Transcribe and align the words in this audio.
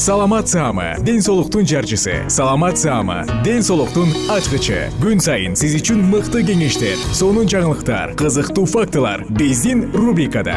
саламат 0.00 0.48
саама 0.48 0.96
ден 1.04 1.20
соолуктун 1.20 1.66
жарчысы. 1.66 2.24
Саламат 2.30 2.78
саама 2.78 3.26
ден 3.44 3.60
соолуктун 3.62 4.08
ачкычы. 4.32 4.88
Күн 4.96 5.20
сайын 5.20 5.52
сиз 5.52 5.74
үчүн 5.76 6.00
мыкты 6.08 6.40
кеңештер 6.40 6.96
сонун 7.12 7.44
жаңылыктар 7.44 8.14
кызыктуу 8.16 8.64
фактылар 8.64 9.26
биздин 9.28 9.90
рубрикада. 9.92 10.56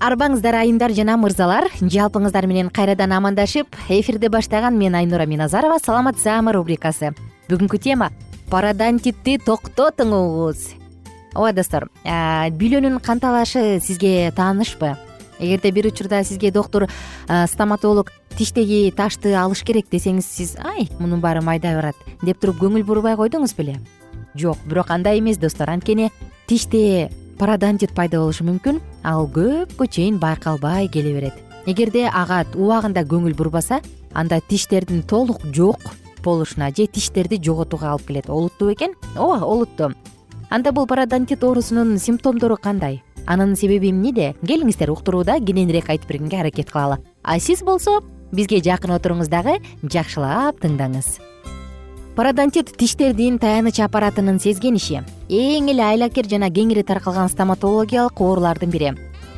Арбаңыздар 0.00 0.62
айымдар 0.64 0.96
жана 0.96 1.20
мырзалар 1.20 1.68
жалпыңыздар 1.82 2.48
менен 2.48 2.72
кайрадан 2.72 3.12
амандашып 3.12 3.68
эфирди 3.92 4.32
баштаган 4.32 4.80
мен 4.80 4.96
айнура 4.96 5.28
миназарова 5.28 5.76
саламат 5.76 6.16
саама 6.16 6.56
рубрикасы. 6.56 7.12
Бүгүнкү 7.50 7.76
тема 7.76 8.08
парадонтитти 8.50 9.38
токтотуңуз 9.44 10.68
ооба 11.34 11.52
достор 11.56 11.88
бүйлөнүн 12.04 13.00
канталашы 13.04 13.80
сизге 13.84 14.30
таанышпы 14.36 14.94
эгерде 15.38 15.70
бир 15.72 15.86
учурда 15.90 16.22
сизге 16.24 16.50
доктур 16.50 16.88
стоматолог 17.46 18.12
тиштеги 18.36 18.92
ташты 18.96 19.34
алыш 19.38 19.62
керек 19.66 19.86
десеңиз 19.92 20.26
сиз 20.26 20.54
ай 20.58 20.88
мунун 20.98 21.20
баары 21.22 21.42
майдай 21.42 21.76
барат 21.76 21.98
деп 22.22 22.40
туруп 22.42 22.62
көңүл 22.62 22.84
бурбай 22.86 23.16
койдуңуз 23.18 23.54
беле? 23.56 23.78
Жок 24.34 24.58
бирок 24.66 24.90
андай 24.90 25.20
эмес 25.20 25.38
достор. 25.38 25.70
Анткени 25.70 26.10
тиште 26.48 27.10
парадонтит 27.38 27.94
пайда 27.94 28.18
болушу 28.18 28.44
мүмкүн 28.46 28.80
ал 29.04 29.28
көпкө 29.30 29.86
чейин 29.86 30.18
байкалбай 30.18 30.88
келе 30.88 31.14
берет. 31.14 31.34
Эгерде 31.66 32.08
ага 32.10 32.42
убагында 32.54 33.04
көңүл 33.06 33.36
бурбаса 33.38 33.80
анда 34.12 34.40
тиштердин 34.40 35.02
толук 35.02 35.44
жок 35.54 35.78
болушуна 36.24 36.70
же 36.70 36.86
тиштерди 36.86 37.38
жоготууга 37.42 37.92
алып 37.92 38.08
келет. 38.08 38.30
Олуттуу 38.30 38.68
бекен 38.68 38.94
ооба 39.16 39.44
олуттуу. 39.44 39.92
Анда 40.50 40.72
бул 40.72 40.86
парадонтит 40.86 41.44
оорусунун 41.44 41.98
симптомдору 41.98 42.56
кандай? 42.56 43.02
Анын 43.26 43.56
себеби 43.56 43.90
эмнеде? 43.90 44.34
Келиңиздер 44.44 44.90
уктурууда 44.92 45.38
кененирээк 45.40 45.88
айтып 45.90 46.08
бергенге 46.08 46.40
аракет 46.40 46.70
кылалы. 46.70 46.98
А 47.22 47.38
сиз 47.40 47.62
болсо 47.62 48.02
бизге 48.32 48.60
жакын 48.60 48.92
отуруңуз 48.98 49.30
дагы 49.32 49.56
жакшылап 49.82 50.60
тыңдаңыз. 50.60 51.18
Парадонтит 52.14 52.76
тиштердин 52.78 53.40
таяныч 53.42 53.80
аппаратынын 53.82 54.38
сезгениши 54.38 55.00
эң 55.28 55.70
эле 55.72 55.82
айлакер 55.82 56.28
жана 56.30 56.46
кеңири 56.46 56.84
таркалган 56.86 57.32
стоматологиялык 57.32 58.20
оорулардын 58.20 58.70
бири. 58.70 58.92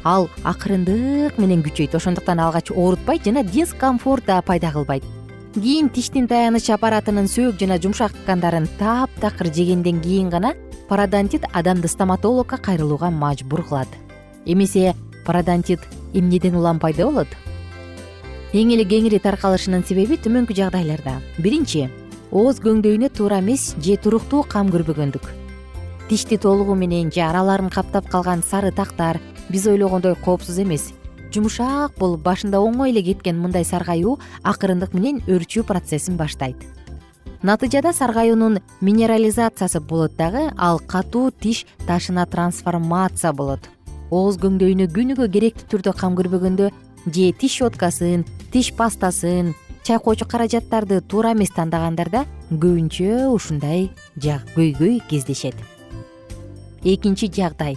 Ал 0.05 0.29
акырындык 0.45 1.39
менен 1.39 1.65
күчөйт. 1.65 1.97
Ошондуктан 1.97 2.39
алгач 2.39 2.71
оорутпайт 2.71 3.25
жана 3.25 3.45
дискомфорт 3.45 4.27
да 4.27 4.43
пайда 4.43 4.71
кылбайт 4.73 5.05
кийин 5.63 5.89
тиштин 5.89 6.27
таяныч 6.29 6.69
аппаратынын 6.75 7.29
сөөк 7.33 7.57
жана 7.61 7.79
жумшак 7.81 8.13
ткандарын 8.13 8.69
таптакыр 8.79 9.49
жегенден 9.49 10.03
кийин 10.05 10.29
гана 10.29 10.53
парадонтит 10.89 11.45
адамды 11.53 11.89
стоматологко 11.89 12.59
кайрылууга 12.59 13.11
мажбур 13.11 13.63
кылат. 13.65 13.89
Эмесе 14.45 14.95
парадонтит 15.25 15.81
эмнеден 16.13 16.57
улам 16.57 16.79
пайда 16.79 17.07
болот? 17.07 17.29
Эң 18.53 18.75
эле 18.75 18.85
кеңири 18.85 19.19
таркалышынын 19.19 19.85
себеби 19.89 20.21
төмөнкү 20.21 20.55
жагдайларда. 20.55 21.23
Биринчи 21.39 21.89
ооз 22.31 22.61
көңдөйүнө 22.61 23.11
туура 23.17 23.41
эмес 23.41 23.75
же 23.81 23.97
туруктуу 23.97 24.45
кам 24.45 24.69
кірбөгөндүк 24.69 25.33
тишти 26.09 26.37
толугу 26.39 26.75
менен 26.75 27.11
же 27.11 27.21
араларын 27.21 27.71
каптап 27.71 28.09
калган 28.09 28.43
сары 28.43 28.71
тактар 28.71 29.19
биз 29.49 29.67
ойлогондой 29.67 30.15
коопсуз 30.15 30.59
эмес 30.59 30.93
жумшак 31.35 31.99
болуп 31.99 32.23
башында 32.25 32.61
оңой 32.63 32.93
эле 32.93 33.03
кеткен 33.03 33.39
мындай 33.41 33.65
саргаюу 33.65 34.19
акырындык 34.43 34.95
менен 34.95 35.23
өрчүү 35.27 35.65
процессин 35.69 36.17
баштайт. 36.17 36.57
Натыйжада 37.43 37.93
саргаюунун 37.93 38.61
минерализациясы 38.81 39.81
болот 39.81 40.17
дагы 40.17 40.51
ал 40.57 40.79
катуу 40.79 41.31
тиш 41.31 41.67
ташына 41.87 42.27
трансформация 42.27 43.33
болот. 43.33 43.69
Ооз 44.11 44.39
көңдөйүнө 44.41 44.89
күнүгө 44.95 45.29
керектүү 45.31 45.69
түрдө 45.71 45.93
кам 45.99 46.17
кірбөгөндө 46.17 46.71
же 47.07 47.29
тиш 47.39 47.59
щеткасын 47.61 48.25
тиш 48.53 48.73
пастасын 48.79 49.55
чайкоочу 49.85 50.27
каражаттарды 50.27 51.01
туура 51.03 51.35
эмес 51.37 51.53
тандагандарда 51.55 52.25
көбүнчө 52.51 53.29
ушундай 53.35 53.91
көйгөй 54.17 55.01
кездешет. 55.11 55.55
Экинчи 56.83 57.31
жагдай. 57.31 57.77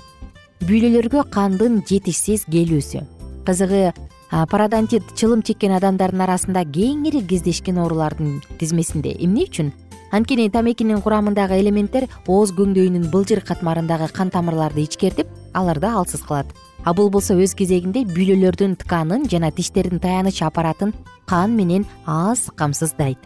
Бүйлөлөргө 0.65 1.23
кандын 1.31 1.81
жетишсиз 1.87 2.45
келүүсү 2.51 3.18
кызыгы 3.49 3.93
парадонтит 4.29 5.03
чылым 5.17 5.41
чеккен 5.41 5.73
адамдардын 5.73 6.21
арасында 6.21 6.61
кеңири 6.69 7.23
кездешкен 7.25 7.81
оорулардын 7.81 8.43
тизмесинде 8.61 9.15
эмне 9.17 9.47
үчүн? 9.49 9.71
Анткени 10.13 10.49
тамекинин 10.53 11.01
курамындагы 11.05 11.57
элементтер 11.61 12.07
ооз 12.27 12.53
көңдөйүнүн 12.57 13.09
былжыр 13.13 13.41
катмарындагы 13.45 14.09
кан 14.13 14.29
тамырларды 14.33 14.85
ичкертип 14.85 15.29
аларды 15.53 15.89
алсыз 15.89 16.21
кылат 16.25 16.53
а 16.85 16.93
бул 16.93 17.09
болсо 17.13 17.37
өз 17.37 17.55
кезегинде 17.57 18.05
бүйлөлөрдүн 18.09 18.77
тканын 18.83 19.27
жана 19.29 19.51
тиштердин 19.51 20.01
таяныч 20.01 20.41
аппаратын 20.45 20.93
кан 21.29 21.55
менен 21.57 21.85
аз 22.05 22.49
камсыздайт. 22.55 23.19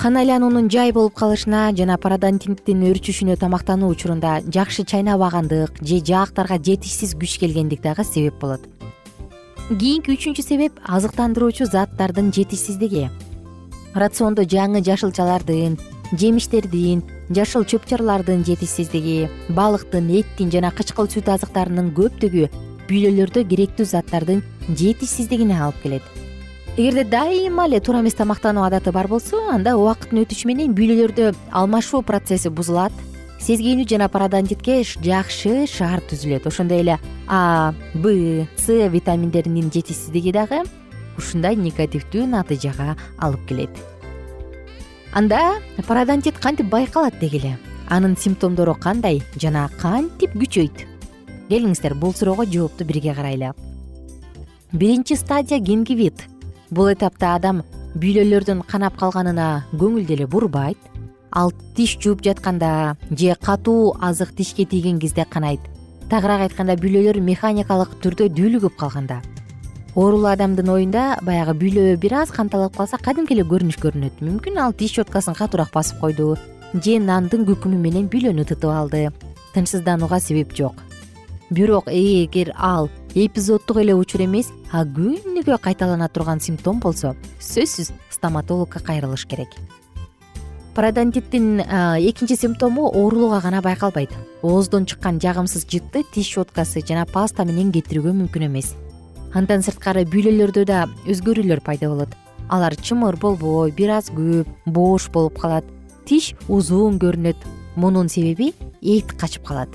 Кан 0.00 0.16
айлануунун 0.16 0.70
жай 0.72 0.92
болуп 0.92 1.14
калышына 1.14 1.70
жана 1.76 1.98
парадонтиттин 2.00 2.80
өрчүшүнө 2.88 3.36
тамактануу 3.38 3.92
учурунда 3.92 4.40
жакшы 4.48 4.82
чайнабагандык 4.88 5.82
же 5.84 6.00
жаактарга 6.00 6.58
жетишсиз 6.58 7.12
күч 7.14 7.38
келгендик 7.44 7.84
дагы 7.84 8.04
себеп 8.08 8.40
болот 8.40 8.64
кийинки 9.70 10.10
үчүнчү 10.12 10.42
себеп 10.42 10.78
азыктандыруучу 10.90 11.68
заттардын 11.70 12.32
жетишсиздиги. 12.34 13.08
Рациондо 13.94 14.42
жаңы 14.42 14.82
жашылчалардын 14.84 15.76
жемиштердин 16.18 17.04
жашыл 17.30 17.64
чөп 17.64 17.86
чарлардын 17.88 18.42
жетишсиздиги 18.44 19.30
балыктын 19.54 20.10
эттин 20.18 20.50
жана 20.50 20.72
кычкыл 20.74 21.08
сүт 21.12 21.30
азыктарынын 21.30 21.92
көптүгү 21.96 22.48
бүйлөлөрдө 22.90 23.46
керектүү 23.48 23.86
заттардын 23.86 24.42
жетишсиздигине 24.68 25.60
алып 25.62 25.78
келет. 25.84 26.02
Эгерде 26.76 27.04
дайыма 27.04 27.68
эле 27.68 27.80
туура 27.80 28.00
эмес 28.00 28.18
тамактануу 28.18 28.64
адаты 28.64 28.92
бар 28.92 29.06
болсо 29.08 29.38
анда 29.52 29.76
убакыттын 29.78 30.24
өтүшү 30.24 30.50
менен 30.50 30.74
бүйлөлөрдө 30.74 31.32
алмашуу 31.52 32.02
процесси 32.02 32.50
бузулат 32.50 32.92
сезгенүү 33.42 33.88
жана 33.90 34.06
парадонтитке 34.06 34.82
жакшы 34.86 35.66
шаар 35.66 35.98
түзүлөт. 36.06 36.46
Ошондой 36.46 36.84
эле 36.84 36.98
а 37.26 37.74
б 37.94 38.46
с 38.56 38.68
витаминдеринин 38.68 39.72
жетишсиздиги 39.74 40.30
дагы 40.30 40.62
ушундай 41.18 41.56
негативдүү 41.56 42.28
натыйжага 42.30 42.94
алып 43.18 43.42
келет. 43.48 43.74
Анда 45.12 45.58
парадонтит 45.88 46.38
кантип 46.38 46.70
байкалат 46.70 47.18
деги 47.18 47.42
эле 47.42 47.58
анын 47.88 48.16
симптомдору 48.16 48.74
кандай 48.74 49.22
жана 49.34 49.68
кантип 49.80 50.38
күчөйт? 50.38 50.86
Келиңиздер 51.50 51.94
бул 51.98 52.14
суроого 52.14 52.46
жоопту 52.46 52.84
бирге 52.84 53.12
карайлы 53.12 53.52
биринчи 54.72 55.14
стадия 55.14 55.58
гингивит. 55.58 56.22
Бул 56.70 56.88
этапта 56.92 57.34
адам 57.34 57.60
бүйлөлөрдүн 57.98 58.62
канап 58.64 58.96
калганына 58.96 59.66
көңүл 59.74 60.06
деле 60.06 60.26
бурбайт 60.26 60.78
ал 61.32 61.52
тиш 61.74 61.96
жууп 61.98 62.22
жатканда 62.22 62.96
же 63.10 63.34
катуу 63.40 63.96
азык 64.00 64.34
тишке 64.36 64.64
тийген 64.64 64.98
кезде 64.98 65.24
канайт. 65.24 65.60
Тагыраак 66.10 66.48
айтканда 66.48 66.76
бүйлөлөр 66.76 67.20
механикалык 67.20 67.96
түрдө 68.02 68.28
дүүлүгүп 68.36 68.76
калганда. 68.76 69.22
Оорулуу 69.94 70.30
адамдын 70.32 70.68
оюнда 70.68 71.18
баягы 71.22 71.54
бүйлө 71.56 71.96
бир 71.96 72.14
аз 72.22 72.30
канталап 72.30 72.76
калса 72.76 72.98
кадимки 72.98 73.34
эле 73.34 73.44
көрүнүш 73.44 73.80
көрүнөт. 73.80 74.20
Мүмкүн 74.20 74.60
ал 74.60 74.72
тиш 74.72 74.96
щеткасын 74.98 75.36
катуураак 75.36 75.72
басып 75.72 76.00
койду 76.00 76.36
же 76.74 76.98
нандын 77.00 77.44
күкүмү 77.48 77.76
менен 77.76 78.08
бүйлөнү 78.12 78.44
тытып 78.48 78.72
алды. 78.72 79.10
Тынчсызданууга 79.54 80.20
себеп 80.20 80.54
жок. 80.56 80.80
Бирок 81.50 81.88
эгер 81.88 82.54
ал 82.56 82.88
эпизоддук 83.14 83.76
эле 83.82 83.94
учур 83.94 84.24
эмес 84.24 84.48
а 84.72 84.84
күнүгө 84.84 85.58
кайталана 85.60 86.08
турган 86.08 86.40
симптом 86.40 86.80
болсо 86.80 87.12
сөзсүз 87.40 87.92
стоматологко 88.10 88.80
кайрылыш 88.80 89.26
керек 89.28 89.52
парадонтиттин 90.74 91.60
экинчи 91.60 92.36
симптому 92.36 92.86
оорулууга 92.88 93.40
гана 93.40 93.60
байкалбайт. 93.62 94.10
Ооздон 94.42 94.86
чыккан 94.86 95.20
жагымсыз 95.20 95.66
жытты 95.66 96.04
тиш 96.14 96.32
щеткасы 96.34 96.80
жана 96.86 97.06
паста 97.06 97.44
менен 97.44 97.72
кетирүүгө 97.72 98.12
мүмкүн 98.12 98.46
эмес. 98.48 98.74
Андан 99.34 99.62
сырткары 99.62 100.04
бүйлөлөрдө 100.08 100.64
да 100.64 100.86
өзгөрүүлөр 101.06 101.60
пайда 101.64 101.88
болот. 101.88 102.16
Алар 102.48 102.76
чымыр 102.76 103.16
болбой 103.16 103.72
бир 103.72 103.98
аз 103.98 104.10
көп 104.10 104.48
боош 104.66 105.08
болуп 105.12 105.38
калат. 105.40 105.64
Тиш 106.04 106.34
узун 106.48 106.98
көрүнөт. 106.98 107.36
Мунун 107.76 108.08
себеби 108.08 108.52
эт 108.82 109.12
качып 109.16 109.46
калат. 109.46 109.68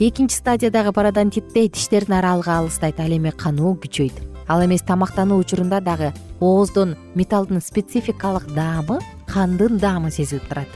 Экинчи 0.00 0.34
стадиядагы 0.34 0.92
парадонтитте 0.92 1.68
тиштердин 1.68 2.14
аралыгы 2.16 2.50
алыстайт 2.50 3.00
ал 3.00 3.12
эми 3.12 3.30
каноо 3.30 3.74
күчөйт. 3.76 4.14
Ал 4.48 4.64
эмес 4.64 4.82
тамактануу 4.82 5.38
учурунда 5.38 5.80
дагы 5.80 6.12
ооздон 6.40 6.96
металлдын 7.14 7.60
спецификалык 7.60 8.48
даамы 8.54 8.98
кандын 9.32 9.78
даамы 9.80 10.10
сезилип 10.12 10.44
турат. 10.48 10.68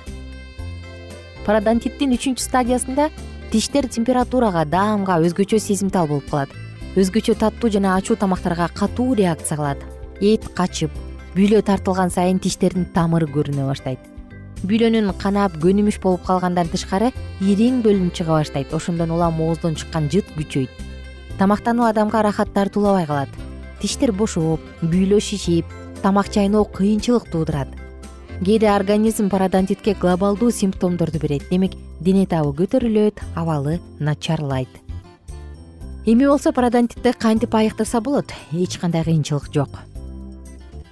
Парадонтиттин 1.45 2.15
үчүнчү 2.17 2.43
стадиясында 2.43 3.11
тиштер 3.53 3.87
температурага 3.93 4.65
даамга 4.67 5.19
өзгөчө 5.23 5.61
сезимтал 5.61 6.09
болуп 6.11 6.31
калат. 6.31 6.51
Өзгөчө 6.97 7.37
таттуу 7.39 7.71
жана 7.71 7.95
ачуу 7.99 8.17
тамактарга 8.17 8.71
катуу 8.75 9.15
реакция 9.15 9.61
кылат. 9.61 9.85
Эт 10.21 10.49
качып 10.57 10.91
бүйлө 11.37 11.61
тартылган 11.63 12.11
сайын 12.11 12.41
тиштердин 12.41 12.89
тамыры 12.97 13.29
көрүнө 13.29 13.69
баштайт. 13.69 14.01
Бүйлөнүн 14.65 15.13
канап 15.21 15.61
көнүмүш 15.61 16.01
болуп 16.01 16.25
калгандан 16.27 16.73
тышкары 16.73 17.13
ириң 17.45 17.83
бөлүнүп 17.85 18.17
чыга 18.17 18.41
баштайт. 18.41 18.73
Ошондон 18.73 19.13
улам 19.13 19.41
ооздон 19.45 19.77
чыккан 19.77 20.09
жыт 20.11 20.33
күчөйт. 20.39 20.73
Тамактануу 21.39 21.85
адамга 21.85 22.25
ырахат 22.25 22.55
тартуулабай 22.57 23.07
калат. 23.07 23.29
Тиштер 23.83 24.17
бошоп 24.17 24.65
бүйлө 24.81 25.21
шишип 25.21 25.69
тамак 26.03 26.33
чайноо 26.33 26.65
кыйынчылык 26.65 27.29
туудурат 27.31 27.86
кээде 28.45 28.69
организм 28.71 29.29
парадонтитке 29.29 29.95
глобалдуу 29.95 30.51
симптомдорду 30.51 31.19
берет. 31.19 31.49
Демек 31.51 31.73
дене 32.01 32.27
табы 32.27 32.53
көтөрүлөт 32.53 33.23
абалы 33.35 33.81
начарлайт. 33.99 34.69
Эми 36.05 36.27
болсо 36.27 36.53
парадонтитти 36.53 37.13
кантип 37.19 37.55
айыктаса 37.55 38.01
болот? 38.01 38.33
Эч 38.53 38.79
кандай 38.79 39.05
кыйынчылык 39.05 39.53
жок. 39.53 39.71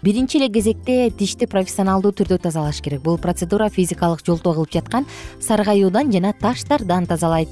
Биринчи 0.03 0.39
эле 0.39 0.49
кезекте 0.49 1.11
тишти 1.11 1.47
профессионалдуу 1.47 2.13
түрдө 2.13 2.39
тазалаш 2.39 2.81
керек. 2.81 3.03
Бул 3.03 3.19
процедура 3.19 3.69
физикалык 3.69 4.25
жолдо 4.25 4.55
кылып 4.55 4.73
жаткан 4.73 5.07
саргаюудан 5.41 6.13
жана 6.13 6.33
таштардан 6.33 7.07
тазалайт. 7.07 7.49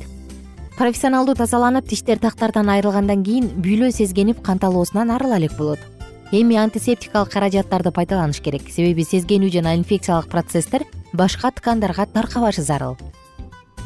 Профессионалдуу 0.76 1.34
тазаланып 1.34 1.88
тиштер 1.88 2.18
тактардан 2.18 2.68
айрылгандан 2.68 3.22
кийин 3.24 3.48
бүйлө 3.60 3.92
сезгенип 3.92 4.42
канталоосунан 4.42 5.10
арыла 5.10 5.36
элек 5.36 5.56
болот 5.58 5.91
эми 6.32 6.56
антисептикалык 6.56 7.30
каражаттарды 7.30 7.92
пайдаланыш 7.92 8.40
керек. 8.40 8.64
Себеби 8.72 9.04
сезгенүү 9.04 9.50
жана 9.52 9.76
инфекциялык 9.76 10.30
процесстер 10.32 10.86
башка 11.12 11.50
ткандарга 11.52 12.06
таркабашы 12.08 12.64
зарыл. 12.64 12.96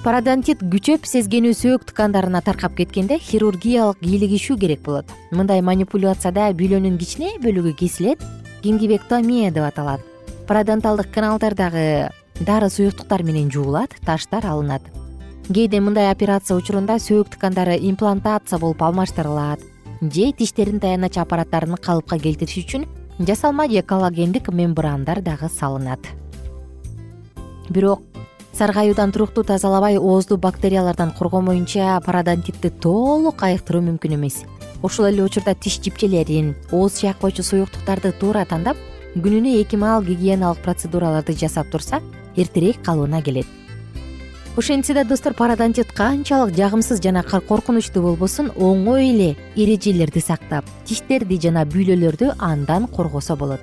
Парадонтит 0.05 0.63
күчөп 0.63 1.09
сезгенүү 1.11 1.57
сөөк 1.59 1.89
ткандарына 1.91 2.41
таркап 2.47 2.77
кеткенде 2.79 3.19
хирургиялык 3.19 3.99
кийлигишүү 3.99 4.59
керек 4.63 4.85
болот. 4.87 5.11
Мындай 5.33 5.61
манипуляцияда 5.61 6.53
бүйлөнүн 6.55 6.99
кичине 7.03 7.35
бөлүгү 7.43 7.75
кесилет 7.75 8.23
гингивектомия 8.63 9.51
деп 9.51 9.67
аталат. 9.67 10.01
Парадонталдык 10.47 11.11
каналдардагы 11.11 12.13
дары 12.39 12.71
суюктуктар 12.71 13.25
менен 13.27 13.51
жуулат 13.51 13.99
таштар 14.07 14.47
алынат. 14.47 14.83
Кээде 15.51 15.81
мындай 15.81 16.13
операция 16.13 16.57
учурунда 16.57 17.01
сөөк 17.03 17.35
ткандары 17.35 17.75
имплантация 17.91 18.61
болуп 18.63 18.83
алмаштырылат 18.83 19.59
же 20.13 20.33
тиштердин 20.33 20.81
таянач 20.81 21.17
аппараттарын 21.19 21.77
калыпка 21.77 22.19
келтириш 22.19 22.65
үчүн 22.65 22.87
жасалма 23.19 23.69
же 23.69 23.83
коллагендик 23.83 24.49
мембрандар 24.49 25.23
дагы 25.23 25.49
салынат. 25.49 26.01
Бирок 27.69 28.03
саргаюудан 28.53 29.13
туруктуу 29.13 29.45
тазалабай 29.45 29.99
оозду 29.99 30.37
бактериялардан 30.37 31.13
коргомоюнча 31.13 32.01
парадонтитти 32.05 32.71
толук 32.71 33.43
айыктыруу 33.43 33.83
мүмкүн 33.83 34.15
эмес. 34.15 34.45
Ошол 34.83 35.11
эле 35.11 35.23
учурда 35.23 35.55
тиш 35.55 35.81
жипчелерин 35.81 36.55
ооз 36.73 37.01
чайкоочу 37.01 37.43
суюктуктарды 37.43 38.13
туура 38.13 38.45
тандап 38.45 38.77
күнүнө 39.17 39.61
эки 39.61 39.77
маал 39.77 40.03
гигиеналык 40.05 40.63
процедураларды 40.63 41.33
жасап 41.33 41.71
турса 41.73 42.03
эртерээк 42.37 42.83
калыбына 42.85 43.23
келет 43.23 43.47
ошентсе 44.57 44.95
да 44.95 45.05
достор 45.05 45.35
парадонтит 45.35 45.93
канчалык 45.93 46.57
жагымсыз 46.57 47.03
жана 47.05 47.23
коркунучтуу 47.23 48.03
болбосун 48.03 48.49
оңой 48.57 49.11
эле 49.11 49.37
эрежелерди 49.55 50.21
сактап 50.21 50.65
тиштерди 50.87 51.37
жана 51.39 51.67
бүйлөлөрдү 51.67 52.33
андан 52.39 52.87
коргосо 52.87 53.37
болот. 53.37 53.61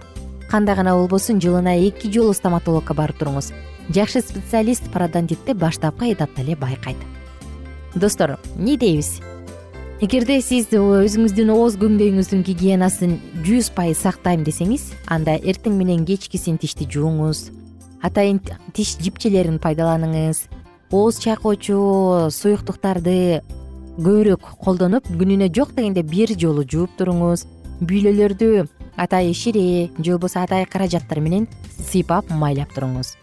Кандай 0.49 0.75
гана 0.75 0.93
болбосун 0.93 1.41
жылына 1.41 1.73
эки 1.87 2.11
жолу 2.13 2.33
стоматологко 2.33 2.93
барып 2.93 3.17
туруңуз. 3.17 3.51
Жакшы 3.89 4.21
специалист 4.21 4.91
парадонтитти 4.93 5.53
баштапкы 5.53 6.13
этапта 6.13 6.41
эле 6.41 6.55
байкайт. 6.55 6.97
Достор 7.95 8.37
эмне 8.55 8.77
дейбиз? 8.77 9.19
Эгерде 9.99 10.41
сиз 10.41 10.69
өзүңүздүн 10.69 11.49
ооз 11.49 11.79
көңдөйүңүздүн 11.81 12.45
гигиенасын 12.45 13.17
жүз 13.41 13.73
пайыз 13.73 14.05
сактайм 14.05 14.43
десеңиз 14.45 14.91
анда 15.07 15.39
эртең 15.41 15.73
менен 15.73 16.05
кечкисин 16.05 16.57
тишти 16.61 16.85
жууңуз 16.85 17.47
атайын 18.03 18.41
тиш 18.75 18.97
жипчелерин 18.99 19.61
пайдаланыңыз 19.63 20.43
ооз 20.93 21.17
чайкоочу 21.17 22.29
суюктуктарды 22.29 23.41
көбүрөөк 23.97 24.45
колдонуп 24.61 25.07
күнүнө 25.09 25.47
жок 25.53 25.71
дегенде 25.73 26.03
бир 26.05 26.29
жолу 26.37 26.61
жууп 26.69 26.93
туруңуз. 26.99 27.47
Бүйлөлөрдү 27.81 28.67
атайы 29.01 29.33
шире 29.33 29.89
же 29.97 30.13
болбосо 30.13 30.43
атайы 30.43 30.67
каражаттар 30.69 31.19
менен 31.19 31.47
сыйпап 31.79 32.29
майлап 32.29 32.75
туруңуз. 32.77 33.15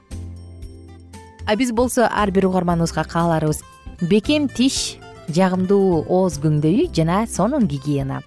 А 1.47 1.57
биз 1.57 1.71
болсо 1.71 2.09
ар 2.11 2.31
бир 2.35 2.49
угарманыбызга 2.51 3.05
кааларыбыз 3.07 3.63
бекем 4.03 4.49
тиш 4.49 4.99
жагымдуу 5.31 6.05
ооз 6.09 6.41
көңдөйү 6.43 6.91
жана 6.91 7.23
сонун 7.31 7.71
гигиена. 7.71 8.23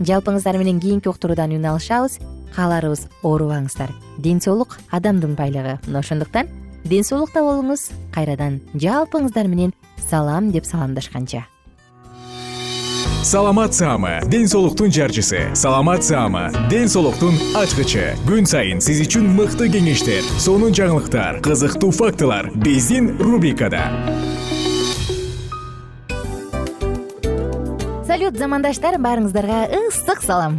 Жалпыңыздар 0.00 0.58
менен 0.60 0.80
кийинки 0.80 1.08
уктуруудан 1.08 1.56
үн 1.56 1.64
алышабыз. 1.64 2.20
Кааларыбыз 2.52 3.08
оорубаңыздар 3.22 3.88
ден 4.18 4.40
соолук 4.40 4.76
адамдын 4.90 5.32
байлыгы. 5.34 5.78
Мына 5.86 6.04
ошондуктан 6.04 6.48
ден 6.84 7.04
соолукта 7.04 7.42
болуңуз. 7.44 7.90
Кайрадан 8.14 8.60
жалпыңыздар 8.74 9.48
менен 9.48 9.72
салам 10.08 10.50
деп 10.52 10.66
саламдашканча. 10.66 11.46
Саламат 13.22 13.74
саама 13.74 14.20
ден 14.26 14.48
соолуктун 14.48 14.90
жарчысы. 14.90 15.54
Саламат 15.54 16.02
саама 16.02 16.50
ден 16.68 16.88
соолуктун 16.88 17.38
ачкычы. 17.54 18.16
Күн 18.26 18.48
сайын 18.50 18.82
сиз 18.82 18.98
үчүн 19.06 19.28
мыкты 19.36 19.68
кеңештер 19.70 20.26
сонун 20.42 20.74
жаңылыктар 20.74 21.38
кызыктуу 21.46 21.92
фактылар 21.94 22.50
биздин 22.66 23.14
рубрикада. 23.22 23.86
Салют 28.10 28.36
замандаштар 28.36 28.98
баарыңыздарга 28.98 29.68
ысык 29.86 30.26
салам 30.26 30.58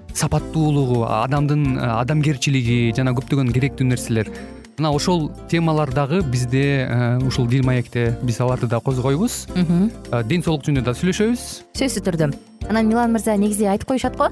сапаттуулугу 0.13 1.03
адамдын 1.07 1.77
э, 1.77 1.85
адамгерчилиги 2.01 2.93
жана 2.97 3.13
көптөгөн 3.17 3.51
керектүү 3.55 3.87
нерселер. 3.91 4.31
Мына 4.77 4.93
ошол 4.95 5.29
темалар 5.51 5.91
дагы 5.93 6.21
бизде 6.25 6.87
ушул 7.27 7.45
дил 7.47 7.65
маекте 7.67 8.15
биз 8.23 8.39
аларды 8.41 8.65
да 8.71 8.79
козгойбуз. 8.79 9.45
Ден 10.25 10.41
соолук 10.41 10.63
жөнүндө 10.65 10.87
да 10.87 10.95
сүйлөшөбүз. 10.97 11.43
Сөзсүз 11.77 12.05
түрдө. 12.07 12.31
Анан 12.69 12.89
милан 12.89 13.13
мырза 13.13 13.35
негизи 13.37 13.67
айтып 13.69 13.91
коюшат 13.91 14.17
го 14.17 14.31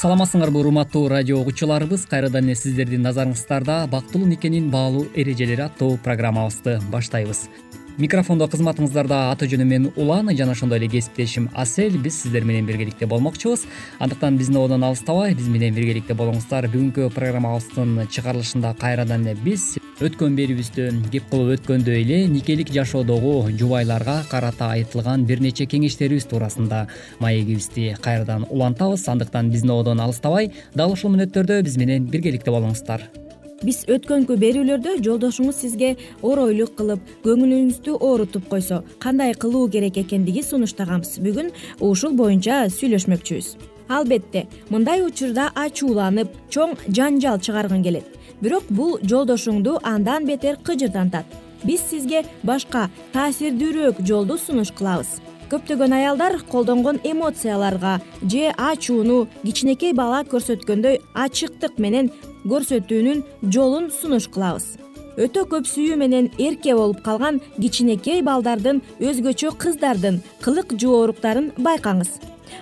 саламатсыңарбы 0.00 0.62
урматтуу 0.62 1.10
радио 1.12 1.42
угуучуларыбыз 1.42 2.06
кайрадан 2.08 2.46
эле 2.48 2.54
сиздердин 2.56 3.02
назарыңыздарда 3.04 3.74
бактылуу 3.92 4.30
никенин 4.30 4.70
баалуу 4.72 5.02
эрежелери 5.12 5.66
аттуу 5.66 5.98
программабызды 6.06 6.78
баштайбыз 6.94 7.42
микрофондо 8.00 8.46
кызматыңыздарда 8.48 9.16
аты 9.30 9.46
жөнүм 9.50 9.68
мен 9.68 9.86
улан 10.00 10.30
жана 10.36 10.54
ошондой 10.56 10.78
эле 10.80 10.88
кесиптешим 10.88 11.50
асель. 11.54 11.98
Биз 12.00 12.22
сиздер 12.22 12.44
менен 12.48 12.66
биргеликте 12.66 13.06
болмокчубуз. 13.06 13.66
Андыктан 13.98 14.38
биздин 14.38 14.56
одон 14.56 14.84
алыстабай 14.84 15.34
биз 15.34 15.48
менен 15.48 15.74
биргеликте 15.76 16.16
болуңуздар. 16.16 16.70
Бүгүнкү 16.72 17.10
программабыздын 17.12 18.08
чыгарылышында 18.08 18.74
кайрадан 18.80 19.28
эле 19.28 19.36
биз 19.44 19.76
өткөн 20.00 20.36
берүүбүздө 20.38 20.88
кеп 21.12 21.28
кылып 21.28 21.58
өткөндөй 21.58 22.00
эле 22.00 22.20
никелик 22.32 22.72
жашоодогу 22.72 23.50
жубайларга 23.52 24.22
карата 24.30 24.72
айтылган 24.72 25.26
бир 25.28 25.44
нече 25.44 25.68
кеңештерибиз 25.68 26.24
туурасында 26.30 26.86
маегибизди 27.20 27.96
кайрадан 28.00 28.48
улантабыз. 28.48 29.08
Андыктан 29.12 29.52
биздин 29.52 29.76
одон 29.76 30.00
алыстабай 30.00 30.54
дал 30.74 30.96
ушул 30.96 31.12
мүнөттөрдө 31.12 31.60
биз 31.68 31.76
менен 31.76 32.08
биргеликте 32.08 32.50
болуңуздар 32.50 33.10
биз 33.64 33.82
өткөнкү 33.90 34.36
берүүлөрдө 34.40 34.96
жолдошуңуз 35.04 35.58
сизге 35.62 35.90
оройлук 36.24 36.72
кылып 36.78 37.10
көңүлүңүздү 37.24 37.96
оорутуп 37.98 38.48
койсо 38.52 38.80
кандай 39.02 39.34
кылуу 39.34 39.68
керек 39.70 39.98
экендиги 40.00 40.42
сунуштаганбыз. 40.46 41.18
Бүгүн 41.24 41.52
ушул 41.80 42.16
боюнча 42.16 42.64
сүйлөшмөкчүбүз. 42.76 43.54
Албетте 43.90 44.46
мындай 44.70 45.04
учурда 45.04 45.50
ачууланып 45.54 46.32
чоң 46.54 46.76
жаңжал 46.88 47.40
чыгаргың 47.44 47.84
келет. 47.84 48.06
Бирок 48.40 48.68
бул 48.70 48.98
жолдошуңду 49.02 49.78
андан 49.82 50.28
бетер 50.28 50.56
кыжырдантат. 50.64 51.26
Биз 51.64 51.82
сизге 51.90 52.24
башка 52.42 52.88
таасирдүүрөөк 53.12 54.00
жолду 54.06 54.38
сунуш 54.38 54.72
кылабыз 54.72 55.18
көптөгөн 55.50 55.94
аялдар 55.96 56.36
колдонгон 56.50 57.00
эмоцияларга 57.02 58.00
же 58.22 58.52
ачууну 58.56 59.26
кичинекей 59.42 59.92
бала 59.92 60.20
көрсөткөндөй 60.32 61.00
ачыктык 61.24 61.80
менен 61.82 62.12
көрсөтүүнүн 62.46 63.24
жолун 63.42 63.90
сунуш 63.90 64.28
кылабыз. 64.30 64.76
Өтө 65.18 65.44
көп 65.50 65.66
сүйүү 65.66 65.96
менен 65.98 66.30
эрке 66.38 66.76
болуп 66.78 67.02
калган 67.02 67.40
кичинекей 67.58 68.22
балдардын 68.22 68.80
өзгөчө 69.02 69.50
кыздардын 69.58 70.22
кылык 70.44 70.76
жооруктарын 70.78 71.50
байкаңыз. 71.58 72.14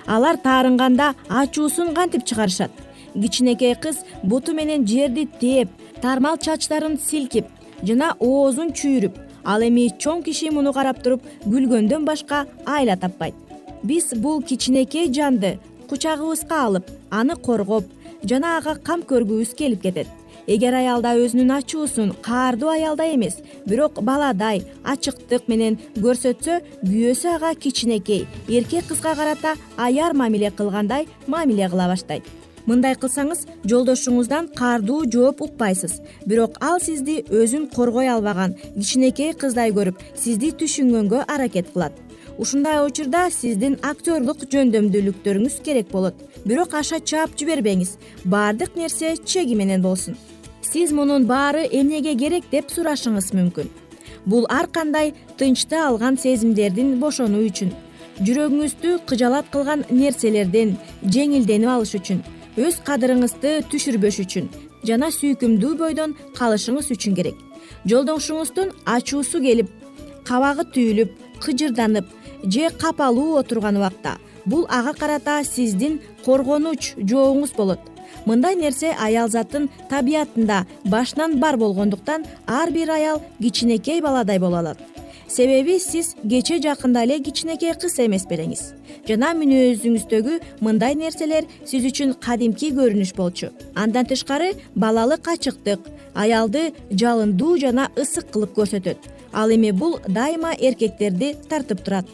Алар 0.07 0.41
таарынганда 0.41 1.13
ачуусун 1.29 1.95
кантип 1.95 2.25
чыгарышат? 2.25 2.73
Кичинекей 3.15 3.75
кыз 3.75 4.01
буту 4.23 4.55
менен 4.55 4.87
жерди 4.87 5.29
тээп 5.41 5.69
тармал 6.01 6.39
чачтарын 6.39 6.99
силкип 6.99 7.47
жана 7.83 8.15
оозун 8.19 8.73
чүйрүп 8.73 9.28
ал 9.49 9.65
эми 9.65 9.89
чоң 10.05 10.23
киши 10.27 10.53
муну 10.53 10.75
карап 10.77 11.01
туруп 11.03 11.25
күлгөндөн 11.47 12.05
башка 12.05 12.45
айла 12.67 12.97
таппайт. 13.01 13.35
Биз 13.83 14.13
бул 14.15 14.43
кичинекей 14.43 15.09
жанды 15.09 15.57
кучагыбызга 15.89 16.63
алып 16.67 16.91
аны 17.11 17.37
коргоп 17.37 17.85
жана 18.23 18.57
ага 18.59 18.77
кам 18.85 19.03
көргүбүз 19.03 19.55
келип 19.57 19.83
кетет. 19.83 20.09
Эгер 20.49 20.73
аялда 20.73 21.11
өзүнүн 21.21 21.51
ачуусун 21.59 22.15
каардуу 22.25 22.71
аялдай 22.73 23.15
эмес 23.17 23.37
бирок 23.67 24.01
баладай 24.01 24.63
ачыктык 24.85 25.45
менен 25.53 25.77
көрсөтсө 26.01 26.63
күйөөсү 26.85 27.35
ага 27.35 27.53
кичинекей 27.55 28.25
эркек 28.49 28.89
кызга 28.89 29.13
карата 29.15 29.57
аяр 29.77 30.17
мамиле 30.17 30.51
кылгандай 30.51 31.05
мамиле 31.27 31.69
кыла 31.69 31.91
баштайт 31.93 32.25
мындай 32.69 32.97
кылсаңыз 33.01 33.47
жолдошуңуздан 33.71 34.51
каардуу 34.59 35.07
жооп 35.13 35.41
укпайсыз. 35.47 35.99
Бирок 36.27 36.59
ал 36.61 36.81
сизди 36.85 37.23
өзүн 37.33 37.69
коргой 37.73 38.11
албаган 38.13 38.55
кичинекей 38.77 39.33
кыздай 39.33 39.73
көрүп 39.73 40.03
сизди 40.15 40.53
түшүнгөнгө 40.61 41.25
аракет 41.27 41.73
кылат. 41.73 41.97
Ушундай 42.39 42.79
учурда 42.85 43.25
сиздин 43.35 43.79
актерлук 43.83 44.45
жөндөмдүүлүктөрүңүз 44.53 45.59
керек 45.65 45.91
болот. 45.91 46.15
Бирок 46.45 46.75
аша 46.75 47.01
чаап 47.01 47.35
жибербеңиз. 47.41 47.97
Баардык 48.25 48.77
нерсе 48.77 49.17
чеги 49.25 49.57
менен 49.59 49.83
болсун. 49.83 50.17
Сиз 50.63 50.93
мунун 50.93 51.27
баары 51.27 51.65
эмнеге 51.67 52.15
керек 52.15 52.45
деп 52.53 52.71
сурашыңыз 52.71 53.33
мүмкүн. 53.35 53.73
Бул 54.27 54.47
ар 54.51 54.69
кандай 54.69 55.15
тынчты 55.39 55.81
алган 55.81 56.19
сезимдердин 56.21 56.99
бошонуу 57.01 57.43
үчүн. 57.49 57.73
Жүрөгүңүздү 58.21 58.99
кыжалат 59.07 59.51
кылган 59.51 59.85
нерселерден 59.91 60.77
жеңилденип 61.07 61.71
алыш 61.71 61.95
үчүн 61.99 62.23
өз 62.59 62.81
кадырыңызды 62.87 63.51
түшүрбөш 63.71 64.19
үчүн 64.25 64.49
жана 64.89 65.11
сүйкүмдүү 65.15 65.75
бойдон 65.79 66.15
калышыңыз 66.39 66.91
үчүн 66.95 67.15
керек. 67.19 67.37
Жолдошуңуздун 67.87 68.73
ачуусу 68.87 69.41
келип 69.45 69.71
кабагы 70.27 70.65
түйүлүп 70.75 71.13
кыжырданып 71.45 72.11
же 72.45 72.71
капалуу 72.83 73.37
отурган 73.39 73.79
убакта 73.79 74.17
бул 74.47 74.67
ага 74.69 74.95
карата 74.99 75.39
сиздин 75.45 76.01
коргонуч 76.25 76.95
жооңуз 76.99 77.55
болот. 77.57 77.81
Мындай 78.27 78.57
нерсе 78.57 78.95
аял 78.99 79.29
заттын 79.29 79.69
табиятында 79.91 80.65
башынан 80.85 81.39
бар 81.41 81.57
болгондуктан 81.57 82.25
ар 82.47 82.71
бир 82.71 82.91
аял 82.91 83.23
кичинекей 83.41 84.01
баладай 84.01 84.39
боло 84.39 84.59
алат 84.59 84.79
себеби 85.29 85.79
сиз 85.81 86.15
кече 86.29 86.59
жакында 86.63 87.03
эле 87.07 87.19
кичинекей 87.21 87.75
кыз 87.81 87.99
эмес 88.05 88.25
белеңиз. 88.31 88.63
Жана 89.09 89.35
мүнөзүңүздөгү 89.39 90.39
мындай 90.65 90.97
нерселер 90.99 91.47
сиз 91.65 91.85
үчүн 91.91 92.15
кадимки 92.25 92.71
көрүнүш 92.77 93.15
болчу. 93.17 93.51
Андан 93.75 94.09
тышкары 94.09 94.55
балалык 94.75 95.29
ачыктык 95.29 95.91
аялды 96.15 96.73
жалындуу 96.91 97.59
жана 97.61 97.91
ысык 97.97 98.33
кылып 98.33 98.57
көрсөтөт. 98.57 98.99
Ал 99.33 99.53
эми 99.53 99.71
бул 99.71 99.99
дайыма 100.09 100.55
эркектерди 100.55 101.35
тартып 101.49 101.85
турат. 101.85 102.09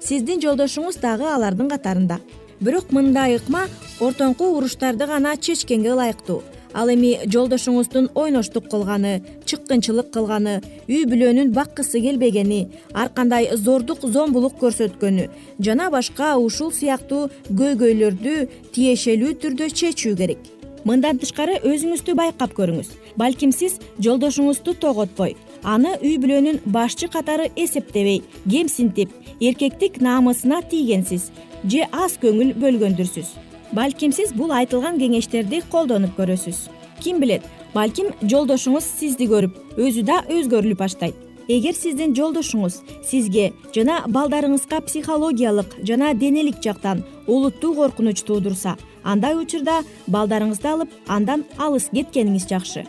Сиздин 0.00 0.40
жолдошуңуз 0.40 0.98
дагы 1.00 1.28
алардын 1.28 1.68
катарында. 1.68 2.20
Бирок 2.60 2.92
мындай 2.92 3.36
ыкма 3.36 3.66
ортоңку 4.00 4.54
уруштарды 4.56 5.06
гана 5.06 5.36
чечкенге 5.36 5.92
ылайыктуу 5.92 6.42
ал 6.74 6.90
эми 6.92 7.12
жолдошуңуздун 7.30 8.10
ойноштук 8.14 8.66
кылганы 8.72 9.14
чыккынчылык 9.48 10.10
кылганы 10.14 10.56
үй 10.88 11.04
бүлөнүн 11.10 11.52
баккысы 11.54 12.02
келбегени 12.04 12.60
ар 12.92 13.12
кандай 13.14 13.50
зордук 13.66 14.02
зомбулук 14.16 14.58
көрсөткөнү 14.62 15.28
жана 15.68 15.90
башка 15.94 16.34
ушул 16.36 16.72
сыяктуу 16.74 17.28
көйгөйлөрдү 17.48 18.36
тиешелүү 18.74 19.38
түрдө 19.42 19.70
чечүү 19.80 20.16
керек. 20.20 20.50
Мындан 20.84 21.16
тышкары 21.16 21.62
өзүңүздү 21.64 22.12
байкап 22.18 22.52
көрүңүз. 22.58 22.90
Балким 23.16 23.52
сиз 23.56 23.78
жолдошуңузду 24.04 24.74
тоготпой 24.82 25.36
аны 25.64 25.94
үй 26.02 26.18
бүлөнүн 26.20 26.60
башчы 26.66 27.08
катары 27.08 27.48
эсептебей 27.56 28.22
кемсинтип 28.44 29.10
эркектик 29.40 30.00
намысына 30.04 30.60
тийгенсиз 30.70 31.30
же 31.64 31.86
аз 31.92 32.18
көңүл 32.20 32.52
бөлгөндүрсүз 32.60 33.32
балким 33.74 34.12
сиз 34.12 34.32
бул 34.32 34.52
айтылган 34.54 34.98
кеңештерди 35.00 35.62
колдонуп 35.70 36.16
көрөсүз. 36.18 36.68
Ким 37.00 37.20
билет? 37.20 37.42
Балким 37.74 38.12
жолдошуңуз 38.22 38.86
сизди 39.00 39.26
көрүп 39.28 39.76
өзү 39.76 40.04
да 40.06 40.22
өзгөрүлүп 40.30 40.78
баштайт. 40.78 41.14
Эгер 41.48 41.74
сиздин 41.76 42.14
жолдошуңуз 42.16 42.78
сизге 43.04 43.50
жана 43.74 43.98
балдарыңызга 44.08 44.80
психологиялык 44.86 45.74
жана 45.84 46.14
денелик 46.14 46.62
жактан 46.64 47.02
олуттуу 47.26 47.74
коркунуч 47.74 48.22
туудурса 48.22 48.76
андай 49.02 49.36
учурда 49.36 49.82
балдарыңызды 50.06 50.70
алып 50.70 50.94
андан 51.06 51.44
алыс 51.58 51.90
кеткениңиз 51.92 52.48
жакшы. 52.48 52.86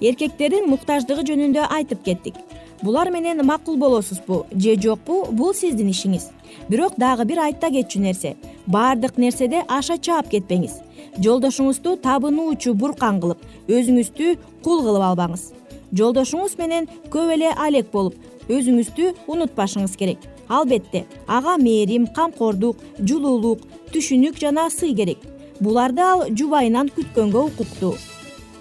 Эркектердин 0.00 0.68
муктаждыгы 0.70 1.26
жөнүндө 1.26 1.66
айтып 1.66 2.04
кеттик. 2.04 2.36
Булар 2.82 3.10
менен 3.10 3.44
макул 3.44 3.76
болосузбу 3.76 4.46
же 4.52 4.76
жокпу 4.76 5.26
бул 5.32 5.52
сиздин 5.54 5.90
ишиңиз. 5.90 6.30
Бирок 6.68 6.94
дагы 6.96 7.26
бир 7.26 7.42
айта 7.42 7.68
кетчү 7.70 8.00
нерсе 8.00 8.36
баардык 8.72 9.18
нерседе 9.18 9.62
аша 9.68 9.98
чаап 9.98 10.30
кетпеңиз. 10.32 10.78
Жолдошуңузду 11.18 11.96
табынуучу 12.04 12.74
буркан 12.74 13.20
кылып 13.22 13.42
өзүңүздү 13.68 14.36
кул 14.64 14.84
кылып 14.86 15.06
албаңыз. 15.10 15.50
Жолдошуңуз 15.92 16.56
менен 16.58 16.86
көп 17.10 17.34
эле 17.34 17.50
алек 17.56 17.90
болуп 17.92 18.14
өзүңүздү 18.48 19.14
унутпашыңыз 19.26 19.96
керек. 19.98 20.22
Албетте 20.48 21.04
ага 21.26 21.56
мээрим 21.58 22.06
камкордук 22.14 22.78
жылуулук 22.98 23.66
түшүнүк 23.92 24.38
жана 24.38 24.70
сый 24.70 24.94
керек. 24.94 25.18
Буларды 25.60 26.02
ал 26.06 26.24
жубайынан 26.30 26.88
күткөнгө 26.94 27.46
укуктуу 27.50 27.94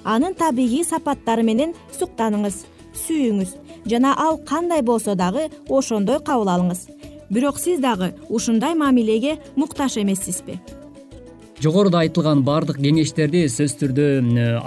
анын 0.04 0.34
табигый 0.36 0.84
сапаттары 0.88 1.44
менен 1.44 1.74
суктаныңыз 1.98 2.64
сүйүңүз 3.04 3.56
жана 3.92 4.14
ал 4.18 4.40
кандай 4.52 4.82
болсо 4.82 5.16
дагы 5.16 5.50
ошондой 5.68 6.20
кабыл 6.26 6.50
алыңыз 6.56 6.88
бирок 7.30 7.60
сиз 7.60 7.80
дагы 7.80 8.14
ушундай 8.30 8.76
мамилеге 8.76 9.38
муктаж 9.56 9.98
эмессизби 9.98 10.60
жогоруда 11.60 12.00
айтылган 12.06 12.42
баардык 12.48 12.78
кеңештерди 12.80 13.42
сөзсүз 13.52 13.80
түрдө 13.82 14.06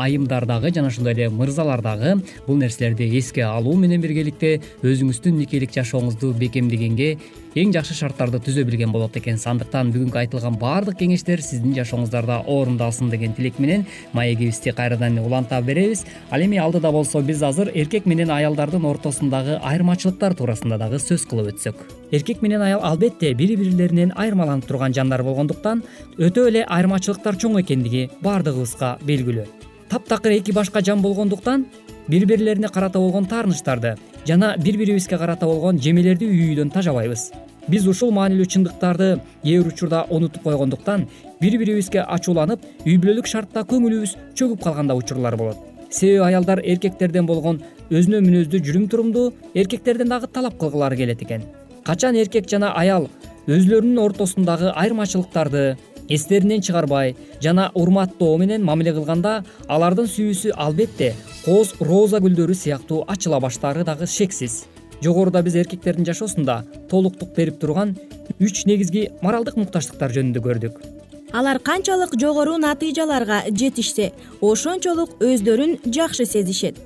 айымдар 0.04 0.44
дагы 0.48 0.72
жана 0.76 0.90
ошондой 0.92 1.14
эле 1.14 1.28
мырзалар 1.32 1.80
дагы 1.80 2.18
бул 2.46 2.58
нерселерди 2.60 3.08
эске 3.18 3.46
алуу 3.48 3.78
менен 3.80 4.02
биргеликте 4.04 4.58
өзүңүздүн 4.82 5.38
никелик 5.40 5.72
жашооңузду 5.72 6.34
бекемдегенге 6.42 7.14
эң 7.52 7.72
жакшы 7.74 7.92
шарттарды 7.92 8.38
түзө 8.40 8.62
билген 8.64 8.92
болот 8.94 9.16
экенсиз 9.18 9.44
андыктан 9.50 9.90
бүгүнкү 9.92 10.20
айтылган 10.22 10.54
баардык 10.60 10.96
кеңештер 11.02 11.42
сиздин 11.44 11.74
жашооңуздарда 11.76 12.38
орундалсын 12.48 13.10
деген 13.12 13.34
тилек 13.36 13.58
менен 13.60 13.84
маегибизди 14.16 14.72
кайрадан 14.72 15.18
уланта 15.20 15.60
беребиз. 15.60 16.06
Ал 16.30 16.40
эми 16.40 16.56
алдыда 16.56 16.92
болсо 16.92 17.20
биз 17.20 17.42
азыр 17.42 17.68
эркек 17.74 18.06
менен 18.06 18.30
аялдардын 18.30 18.86
ортосундагы 18.88 19.58
айырмачылыктар 19.60 20.32
туурасында 20.38 20.78
дагы 20.80 20.96
сөз 20.96 21.26
кылып 21.28 21.52
өтсөк. 21.52 21.76
Эркек 22.12 22.40
менен 22.40 22.62
аял 22.62 22.80
албетте 22.84 23.34
бири 23.34 23.56
бирлеринен 23.56 24.14
айырмаланып 24.16 24.66
турган 24.68 24.96
жандар 24.96 25.22
болгондуктан 25.22 25.84
өтө 26.16 26.48
эле 26.48 26.64
айырмачылыктар 26.82 27.36
чоң 27.38 27.60
экендиги 27.60 28.08
баардыгыбызга 28.24 28.96
белгилүү. 29.06 29.46
Таптакыр 29.88 30.32
эки 30.34 30.52
башка 30.52 30.82
жан 30.82 31.02
болгондуктан 31.02 31.66
бири 32.08 32.26
бирлерине 32.26 32.68
карата 32.68 32.98
болгон 32.98 33.26
таарынычтарды 33.30 33.94
жана 34.26 34.56
бири 34.58 34.78
бирибизге 34.78 35.18
карата 35.18 35.46
болгон 35.46 35.78
жемелерди 35.78 36.26
үй 36.26 36.50
үйдөн 36.50 36.72
тажабайбыз. 36.74 37.30
Биз 37.68 37.86
ушул 37.86 38.10
маанилүү 38.10 38.46
чындыктарды 38.50 39.20
кээ 39.44 39.62
бир 39.62 39.68
учурда 39.72 40.06
унутуп 40.10 40.42
койгондуктан 40.42 41.06
бири 41.40 41.58
бирибизге 41.58 42.02
ачууланып 42.02 42.64
үй 42.84 42.98
бүлөлүк 42.98 43.30
шартта 43.30 43.62
көңүлүбүз 43.62 44.16
чөгүп 44.34 44.62
калган 44.64 44.90
да 44.90 44.98
учурлар 44.98 45.36
болот. 45.36 45.58
Себеби 45.90 46.24
аялдар 46.26 46.58
эркектерден 46.64 47.26
болгон 47.26 47.62
өзүнө 47.90 48.24
мүнөздүү 48.26 48.64
жүрүм 48.66 48.88
турумду 48.88 49.32
эркектерден 49.54 50.08
дагы 50.08 50.26
талап 50.26 50.58
кылгылары 50.58 50.96
келет 50.96 51.22
экен. 51.22 51.44
Качан 51.84 52.16
эркек 52.16 52.48
жана 52.48 52.72
аял 52.74 53.08
өзүлөрүнүн 53.46 53.98
ортосундагы 53.98 54.72
айырмачылыктарды 54.74 55.76
эстеринен 56.08 56.62
чыгарбай 56.62 57.16
жана 57.40 57.70
урматтоо 57.74 58.36
менен 58.38 58.64
мамиле 58.64 58.92
кылганда 58.92 59.44
алардын 59.68 60.08
сүйүүсү 60.10 60.54
албетте 60.56 61.14
кооз 61.44 61.74
роза 61.80 62.20
гүлдөрү 62.22 62.54
сыяктуу 62.54 63.04
ачыла 63.08 63.40
баштаары 63.40 63.84
дагы 63.84 64.06
шексиз. 64.06 64.64
Жогоруда 65.02 65.42
биз 65.42 65.56
эркектердин 65.56 66.06
жашоосунда 66.06 66.64
толуктук 66.90 67.34
берип 67.36 67.58
турган 67.58 67.96
үч 68.38 68.64
негизги 68.66 69.08
моралдык 69.22 69.56
муктаждыктар 69.56 70.12
жөнүндө 70.14 70.42
көрдүк. 70.44 70.78
Алар 71.32 71.58
канчалык 71.58 72.14
жогору 72.20 72.58
натыйжаларга 72.60 73.42
жетишсе 73.50 74.12
ошончолук 74.40 75.16
өздөрүн 75.18 75.78
жакшы 75.86 76.26
сезишет. 76.26 76.76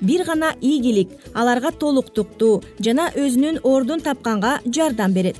Бир 0.00 0.24
гана 0.24 0.54
ийгилик 0.60 1.10
аларга 1.34 1.70
толуктукту 1.70 2.62
жана 2.80 3.10
өзүнүн 3.14 3.60
ордун 3.62 4.00
тапканга 4.00 4.58
жардам 4.64 5.12
берет 5.12 5.36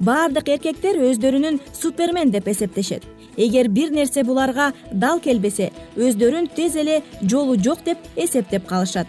баардык 0.00 0.48
эркектер 0.48 0.98
өздөрүнүн 1.10 1.60
супермен 1.72 2.30
деп 2.30 2.48
эсептешет. 2.48 3.02
Эгер 3.36 3.68
бир 3.68 3.90
нерсе 3.90 4.24
буларга 4.24 4.72
дал 4.92 5.20
келбесе 5.20 5.70
өздөрүн 5.96 6.48
тез 6.54 6.76
эле 6.76 7.02
жолу 7.22 7.56
жок 7.56 7.84
деп 7.84 7.98
эсептеп 8.16 8.66
калышат. 8.66 9.06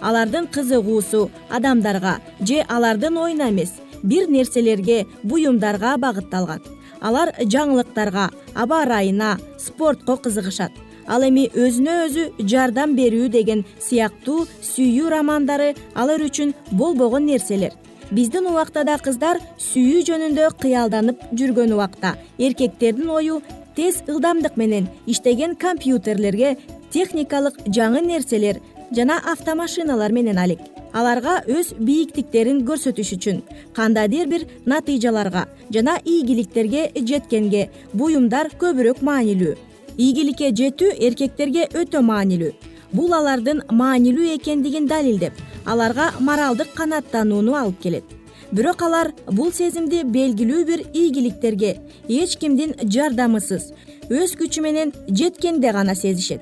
Алардын 0.00 0.46
кызыгуусу 0.46 1.30
адамдарга 1.48 2.18
же 2.40 2.64
алардын 2.68 3.16
оюна 3.18 3.50
эмес 3.50 3.72
бир 4.02 4.28
нерселерге 4.28 5.06
буюмдарга 5.22 5.96
багытталган. 5.96 6.62
Алар 7.00 7.34
жаңылыктарга 7.40 8.30
аба 8.54 8.82
ырайына 8.84 9.38
спортко 9.58 10.16
кызыгышат. 10.16 10.72
Ал 11.06 11.22
эми 11.22 11.46
өзүнө 11.54 11.96
өзү 12.06 12.22
жардам 12.50 12.96
берүү 12.96 13.28
деген 13.30 13.64
сыяктуу 13.78 14.46
сүйүү 14.62 15.10
романдары 15.12 15.74
алар 15.94 16.24
үчүн 16.26 16.54
болбогон 16.72 17.26
нерселер 17.26 17.76
биздин 18.10 18.46
убакта 18.46 18.84
да 18.86 18.96
кыздар 19.02 19.40
сүйүү 19.58 20.04
жөнүндө 20.06 20.50
кыялданып 20.60 21.22
жүргөн 21.38 21.74
убакта. 21.74 22.14
Эркектердин 22.38 23.10
ою 23.10 23.40
тез 23.76 24.02
ылдамдык 24.06 24.56
менен 24.56 24.88
иштеген 25.06 25.56
компьютерлерге 25.56 26.56
техникалык 26.90 27.58
жаңы 27.66 28.02
нерселер 28.06 28.60
жана 28.94 29.18
автомашиналар 29.32 30.12
менен 30.12 30.38
алек. 30.38 30.60
Аларга 30.92 31.42
өз 31.50 31.74
бийиктиктерин 31.78 32.62
көрсөтүш 32.68 33.16
үчүн 33.18 33.42
кандайдыр 33.74 34.30
бир 34.30 34.46
натыйжаларга 34.64 35.46
жана 35.70 35.98
ийгиликтерге 36.04 36.92
жеткенге 36.94 37.68
буюмдар 37.92 38.52
көбүрөөк 38.60 39.02
маанилүү. 39.02 39.56
Ийгиликке 39.98 40.52
жетүү 40.54 40.94
эркектерге 41.08 41.68
өтө 41.74 42.02
маанилүү 42.04 42.54
бул 42.96 43.12
алардын 43.12 43.62
маанилүү 43.70 44.34
экендигин 44.36 44.86
далилдеп 44.88 45.40
аларга 45.66 46.12
моралдык 46.20 46.72
канааттанууну 46.74 47.56
алып 47.58 47.80
келет. 47.82 48.04
Бирок 48.52 48.82
алар 48.86 49.10
бул 49.26 49.50
сезимди 49.52 50.02
белгилүү 50.04 50.64
бир 50.66 50.84
ийгиликтерге 50.92 51.76
эч 52.08 52.36
кимдин 52.40 52.76
жардамысыз 52.82 53.72
өз 54.08 54.36
күчү 54.38 54.62
менен 54.62 54.92
жеткенде 55.08 55.72
гана 55.72 55.94
сезишет. 55.94 56.40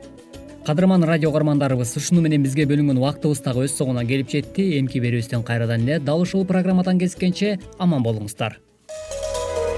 Кадырман 0.67 1.05
радио 1.05 1.33
каармандарыбыз 1.33 1.97
ушуну 1.97 2.21
менен 2.25 2.43
бизге 2.45 2.69
бөлүнгөн 2.69 3.01
убактыбыз 3.01 3.43
дагы 3.45 3.65
өз 3.67 3.75
соңуна 3.79 4.05
келип 4.09 4.31
жетти. 4.33 4.79
Эмки 4.79 5.01
берүүбүздөн 5.01 5.45
кайрадан 5.45 5.89
эле 5.89 5.99
дал 6.01 6.21
ушул 6.21 6.45
программадан 6.45 7.01
кезишкенче 7.01 7.59
аман 7.79 8.05
болуңуздар 8.05 8.61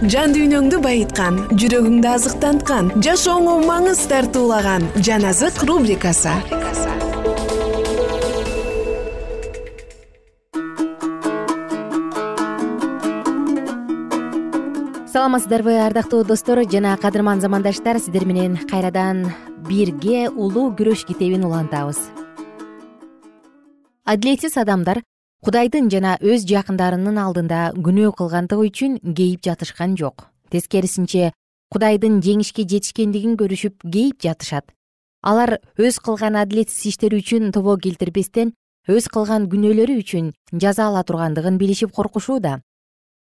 жан 0.00 0.32
дүйнөңдү 0.32 0.78
байыткан 0.80 1.34
жүрөгүңдү 1.60 2.08
азыктанткан 2.08 2.86
жашооңо 3.04 3.58
маңыз 3.68 4.00
тартуулаган 4.08 4.86
жан 5.04 5.26
азык 5.28 5.60
рубрикасы. 5.68 6.32
Саламатсыздарбы 15.12 15.76
ардактуу 15.84 16.24
достор 16.24 16.64
жана 16.64 16.96
кадырман 16.96 17.40
замандаштар 17.40 17.98
сиздер 18.00 18.24
менен 18.24 18.56
кайрадан 18.70 19.26
бирге 19.68 20.30
улуу 20.30 20.70
күрөш 20.72 21.04
китебин 21.04 21.44
улантабыз. 21.44 22.00
Адилетсиз 24.06 24.56
адамдар 24.56 25.02
кудайдын 25.40 25.88
жана 25.88 26.16
өз 26.20 26.44
жакындарынын 26.48 27.16
алдында 27.20 27.60
күнөө 27.72 28.12
кылгандыгы 28.18 28.66
үчүн 28.68 28.98
кейип 29.16 29.40
жатышкан 29.46 29.96
жок. 29.96 30.26
Тескерисинче 30.52 31.32
кудайдын 31.72 32.18
жеңишке 32.20 32.66
жетишкендигин 32.68 33.38
көрүшүп 33.40 33.86
кейип 33.86 34.20
жатышат. 34.20 34.66
Алар 35.24 35.56
өз 35.80 36.00
кылган 36.04 36.36
адилетсиз 36.36 36.92
иштери 36.92 37.22
үчүн 37.22 37.52
тобо 37.56 37.78
келтирбестен 37.80 38.52
өз 38.88 39.08
кылган 39.08 39.48
күнөөлөрү 39.52 39.96
үчүн 40.02 40.32
жаза 40.52 40.90
ала 40.90 41.04
тургандыгын 41.08 41.56
билишип 41.56 41.96
коркушууда. 41.96 42.60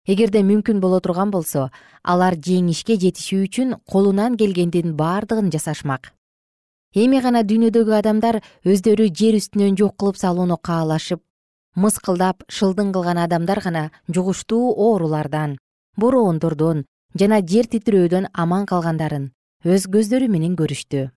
Эгерде 0.08 0.42
мүмкүн 0.42 0.80
боло 0.80 0.98
турган 1.04 1.30
болсо 1.30 1.68
алар 2.02 2.34
жеңишке 2.34 2.98
жетишүү 2.98 3.44
үчүн 3.46 3.74
колунан 3.86 4.38
келгендин 4.40 4.96
бардыгын 4.96 5.52
жасашмак. 5.54 6.14
Эми 6.94 7.20
гана 7.20 7.44
дүйнөдөгү 7.44 7.98
адамдар 7.98 8.40
өздөрү 8.64 9.10
жер 9.12 9.36
үстүнөн 9.36 9.76
жок 9.76 9.98
кылып 10.00 10.16
салууну 10.16 10.56
каалашып 10.56 11.20
мыскылдап 11.74 12.44
шылдың 12.48 12.92
кылган 12.92 13.18
адамдар 13.24 13.60
гана 13.64 13.90
жугуштуу 14.08 14.72
оорулардан 14.86 15.58
бороондордон 15.96 16.84
жана 17.14 17.40
жер 17.42 17.66
титирөөдөн 17.72 18.28
аман 18.32 18.66
калгандарын 18.66 19.30
өз 19.64 19.86
көздөрү 19.90 20.28
менен 20.30 20.54
көрүштү. 20.56 21.10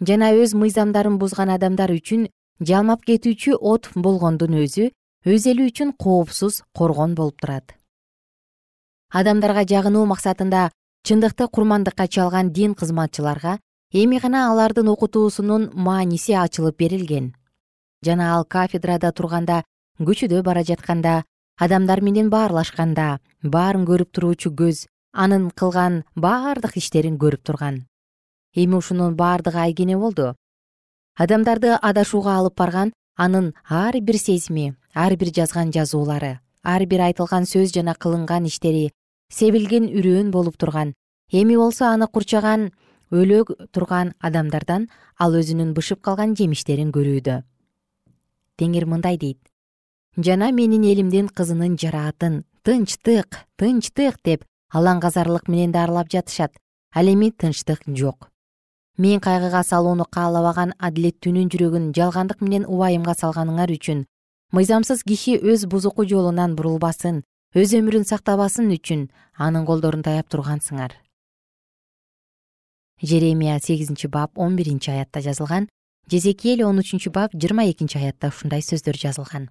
Жана 0.00 0.30
өз 0.32 0.54
мыйзамдарын 0.56 1.18
бузган 1.20 1.50
адамдар 1.52 1.92
үчүн 1.92 2.28
жалмап 2.64 3.04
кетүүчү 3.04 3.58
от 3.60 3.90
болгондун 3.94 4.56
өзү 4.64 4.90
өз 5.26 5.46
эли 5.50 5.66
үчүн 5.68 5.92
коопсуз 5.92 6.62
коргон 6.72 7.14
болуп 7.14 7.40
турат. 7.40 7.76
Адамдарга 9.12 9.66
жагынуу 9.68 10.06
максатында 10.06 10.70
чындыкты 11.04 11.48
курмандыкка 11.48 12.06
чалган 12.08 12.52
дин 12.52 12.74
кызматчыларга 12.74 13.58
эми 13.92 14.18
гана 14.18 14.50
алардын 14.50 14.88
окутуусунун 14.88 15.70
мааниси 15.74 16.32
ачылып 16.32 16.78
берилген 16.78 17.34
жана 18.02 18.34
ал 18.34 18.44
кафедрада 18.44 19.12
турганда 19.12 19.62
көчөдө 20.00 20.42
бара 20.42 20.62
жатканда 20.64 21.24
адамдар 21.60 22.00
менен 22.00 22.30
баарлашканда 22.32 23.18
баарын 23.42 23.84
көрүп 23.84 24.12
туруучу 24.16 24.52
көз 24.56 24.86
анын 25.12 25.50
кылган 25.50 26.04
бардык 26.16 26.78
иштерин 26.80 27.18
көрүп 27.18 27.42
турган. 27.44 27.84
Эми 28.56 28.76
ушунун 28.76 29.16
бардыгы 29.16 29.58
айкене 29.58 29.98
болду. 29.98 30.34
Адамдарды 31.18 31.76
адашууга 31.76 32.38
алып 32.38 32.56
барган 32.56 32.92
анын 33.16 33.52
ар 33.68 34.00
бир 34.00 34.16
сезими 34.16 34.74
ар 34.94 35.16
бир 35.16 35.28
жазган 35.28 35.70
жазуулары 35.70 36.38
ар 36.64 36.86
бир 36.86 37.00
айтылган 37.00 37.44
сөз 37.44 37.74
жана 37.74 37.94
кылынган 37.94 38.46
иштери 38.46 38.90
себилген 39.28 39.92
үрөөн 39.92 40.30
болуп 40.30 40.56
турган. 40.56 40.94
Эми 41.30 41.56
болсо 41.56 41.92
аны 41.92 42.08
курчаган 42.08 42.72
өлө 43.12 43.44
турган 43.72 44.14
адамдардан 44.20 44.88
ал 45.18 45.36
өзүнүн 45.36 45.74
бышып 45.74 46.00
калган 46.00 46.34
жемиштерин 46.34 46.92
көрүүдө 46.96 47.42
теңир 48.60 48.86
мындай 48.86 49.16
дейт. 49.16 49.40
Жана 50.16 50.50
менин 50.52 50.84
элимдин 50.84 51.28
кызынын 51.28 51.78
жараатын 51.80 52.42
тынчтык 52.62 53.40
тынчтык 53.56 54.20
деп 54.24 54.44
алаңгазарлык 54.74 55.48
менен 55.48 55.72
даарылап 55.72 56.10
жатышат 56.12 56.58
ал 56.94 57.08
эми 57.08 57.30
тынчтык 57.30 57.86
жок. 57.88 58.28
Мен 58.98 59.20
кайгыга 59.20 59.62
салууну 59.64 60.04
каалабаган 60.04 60.74
адилеттүүнүн 60.78 61.48
жүрөгүн 61.52 61.92
жалгандык 61.96 62.42
менен 62.44 62.66
убайымга 62.68 63.14
салганыңар 63.16 63.72
үчүн 63.72 64.04
мыйзамсыз 64.52 65.04
киши 65.06 65.38
өз 65.38 65.64
бузуку 65.70 66.04
жолунан 66.04 66.56
бурулбасын 66.58 67.22
өз 67.54 67.72
өмүрүн 67.78 68.04
сактабасын 68.10 68.68
үчүн 68.76 69.06
анын 69.38 69.64
колдорун 69.66 70.02
таяп 70.02 70.28
тургансыңар. 70.28 70.92
Жеремия 73.00 73.58
сегизинчи 73.62 74.08
бап 74.08 74.38
он 74.38 74.56
биринчи 74.56 74.90
аятта 74.90 75.22
жазылган 75.24 75.68
жезекиэл 76.10 76.64
он 76.66 76.82
үчүнчү 76.82 77.12
бап 77.14 77.34
жыйырма 77.34 77.68
экинчи 77.70 77.98
аятта 77.98 78.28
ушундай 78.32 78.64
сөздөр 78.66 78.98
жазылган. 78.98 79.48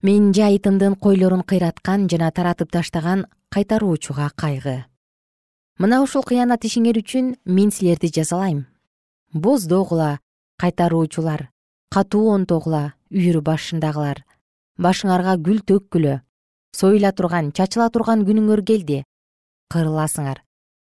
Мен 0.00 0.32
жайытымдын 0.32 0.96
койлорун 0.96 1.44
кыйраткан 1.44 2.08
жана 2.08 2.30
таратып 2.32 2.72
таштаган 2.72 3.26
кайтаруучуга 3.52 4.30
кайгы. 4.36 4.84
Мына 5.78 6.00
ушул 6.02 6.24
кыянат 6.24 6.64
ишиңер 6.64 7.00
үчүн 7.02 7.34
мен 7.44 7.70
силерди 7.70 8.08
жазалайм. 8.08 8.64
Боздогула 9.32 10.18
кайтаруучулар 10.56 11.50
катуу 11.92 12.30
онтогула 12.32 12.94
үйүр 13.12 13.42
башындагылар. 13.44 14.24
Башыңарга 14.80 15.36
гүл 15.36 15.60
төккүлө 15.60 16.20
союла 16.72 17.12
турган 17.12 17.52
чачыла 17.52 17.90
турган 17.90 18.24
күнүңөр 18.24 18.64
келди. 18.64 19.04
Кырыласыңар. 19.72 20.40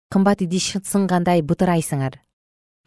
Кымбат 0.10 0.41
идиш 0.45 0.78
сынгандай 0.84 1.41
бытырайсыңар 1.41 2.19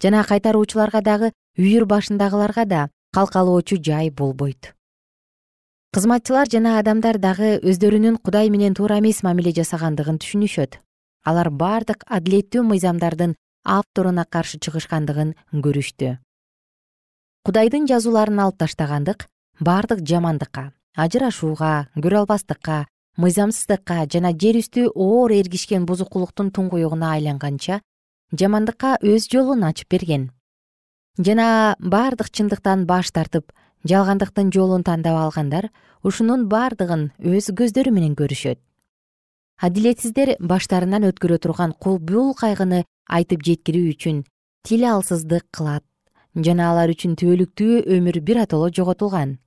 жана 0.03 0.23
кайтаруучуларга 0.25 1.01
дагы 1.01 1.33
үйүр 1.59 1.87
башындагыларга 1.89 2.65
да 2.65 2.89
калкалоочу 3.13 3.79
жай 3.83 4.11
болбойт. 4.11 4.75
Кызматчылар 5.97 6.51
жана 6.53 6.79
адамдар 6.79 7.19
дагы 7.19 7.57
өздөрүнүн 7.65 8.19
кудай 8.21 8.51
менен 8.51 8.75
туура 8.75 8.99
эмес 9.01 9.23
мамиле 9.25 9.55
жасагандыгын 9.57 10.19
түшүнүшөт. 10.21 10.79
Алар 11.25 11.51
бардык 11.51 12.05
адилеттүү 12.07 12.63
мыйзамдардын 12.69 13.35
авторуна 13.65 14.27
каршы 14.29 14.61
чыгышкандыгын 14.61 15.33
көрүштү. 15.53 16.19
Кудайдын 17.47 17.89
жазууларын 17.89 18.43
алып 18.45 18.61
таштагандык 18.61 19.27
бардык 19.61 20.05
жамандыкка 20.05 20.73
ажырашууга 20.97 21.89
көрө 21.97 22.23
албастыкка 22.23 22.85
мыйзамсыздыкка 23.17 24.05
жана 24.13 24.33
жер 24.37 24.59
үстү 24.61 24.91
оор 24.93 25.33
эргишкен 25.33 25.87
бузукулуктун 25.89 26.51
туңгуюгуна 26.53 27.15
айланганча 27.17 27.81
жамандыкка 28.33 28.97
өз 29.03 29.29
жолун 29.31 29.63
ачып 29.65 29.91
берген. 29.91 30.31
Жана 31.19 31.77
бардык 31.79 32.31
чындыктан 32.31 32.85
баш 32.87 33.13
тартып 33.15 33.53
жалгандыктын 33.87 34.51
жолун 34.53 34.83
тандап 34.83 35.17
алгандар 35.21 35.71
ушунун 36.03 36.49
бардыгын 36.51 37.13
өз 37.23 37.53
көздөрү 37.55 37.93
менен 37.95 38.17
көрүшөт. 38.19 38.59
Адилетсиздер 39.63 40.35
баштарынан 40.41 41.07
өткөрө 41.09 41.39
турган 41.39 41.73
кулбул 41.73 42.35
кайгыны 42.35 42.85
айтып 43.09 43.47
жеткирүү 43.47 43.95
үчүн 43.95 44.25
тил 44.67 44.85
алсыздык 44.85 45.47
кылат 45.55 45.85
жана 46.35 46.73
алар 46.73 46.91
үчүн 46.93 47.15
түбөлүктүү 47.17 47.87
өмүр 47.97 48.21
биротоло 48.21 48.69
жоготулган. 48.75 49.39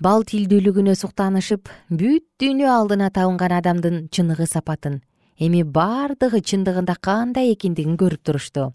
Бал 0.00 0.24
тилдүүлүгүнө 0.24 0.94
суктанышып 0.98 1.68
бүт 1.90 2.24
дүйнө 2.40 2.66
алдына 2.70 3.12
табынган 3.14 3.54
адамдын 3.60 4.08
чыныгы 4.10 4.46
сапатын 4.46 5.02
эми 5.38 5.62
бардыгы 5.62 6.40
чындыгында 6.42 6.96
кандай 7.00 7.52
экендигин 7.54 7.96
көрүп 8.00 8.22
турушту. 8.26 8.72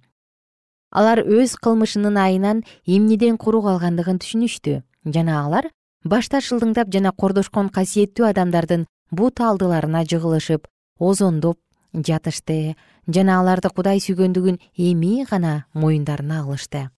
Алар 0.92 1.24
өз 1.26 1.56
кылмышынын 1.60 2.18
айынан 2.18 2.64
эмнеден 2.86 3.38
куру 3.38 3.62
калгандыгын 3.66 4.22
түшүнүштү. 4.24 4.82
Жана 5.06 5.40
алар 5.44 5.70
башта 6.06 6.40
шылдыңдап 6.40 6.92
жана 6.94 7.12
кордошкон 7.12 7.70
касиеттүү 7.70 8.30
адамдардын 8.30 8.88
бут 9.12 9.42
алдыларына 9.42 10.06
жыгылышып 10.08 10.68
озондоп 11.00 11.60
жатышты. 11.94 12.76
Жана 13.08 13.40
аларды 13.42 13.70
кудай 13.70 14.00
сүйгөндүгүн 14.00 14.62
эми 14.78 15.26
гана 15.30 15.66
моюндарына 15.74 16.44
алышты. 16.46 16.90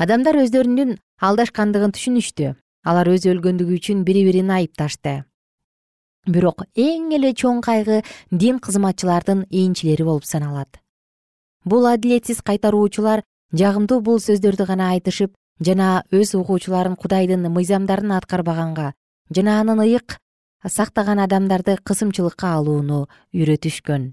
Адамдар 0.00 0.40
өздөрүнүн 0.44 0.96
алдашкандыгын 1.20 1.92
түшүнүштү. 1.92 2.54
Алар 2.86 3.08
өзү 3.10 3.34
өлгөндүгү 3.34 3.80
үчүн 3.80 4.04
бири 4.06 4.22
бирин 4.24 4.52
айыпташты 4.54 5.24
бирок 6.26 6.64
эң 6.74 7.12
эле 7.16 7.32
чоң 7.32 7.62
кайгы 7.64 8.02
дин 8.30 8.58
кызматчылардын 8.58 9.46
ээнчилери 9.50 10.04
болуп 10.04 10.24
саналат. 10.24 10.80
Бул 11.64 11.86
адилетсиз 11.86 12.42
кайтаруучулар 12.42 13.22
жагымдуу 13.52 14.00
бул 14.00 14.20
сөздөрдү 14.22 14.66
гана 14.66 14.90
айтышып 14.96 15.34
жана 15.60 16.04
өз 16.12 16.34
угуучуларын 16.38 16.96
кудайдын 16.96 17.48
мыйзамдарын 17.52 18.12
аткарбаганга 18.18 18.92
жана 19.30 19.60
анын 19.60 19.82
ыйык 19.86 20.18
сактаган 20.66 21.22
адамдарды 21.22 21.78
кысымчылыкка 21.82 22.54
алууну 22.58 23.06
үйрөтүшкөн. 23.32 24.12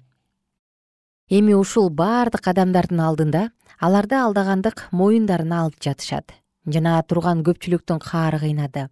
Эми 1.29 1.53
ушул 1.53 1.89
бардык 1.89 2.47
адамдардын 2.47 2.99
алдында 2.99 3.49
аларды 3.79 4.15
алдагандык 4.15 4.87
моюндарына 4.91 5.63
алып 5.63 5.79
жатышат 5.81 6.35
жана 6.65 7.01
турган 7.07 7.41
көпчүлүктүн 7.47 7.99
каары 8.03 8.39
кыйнады 8.43 8.87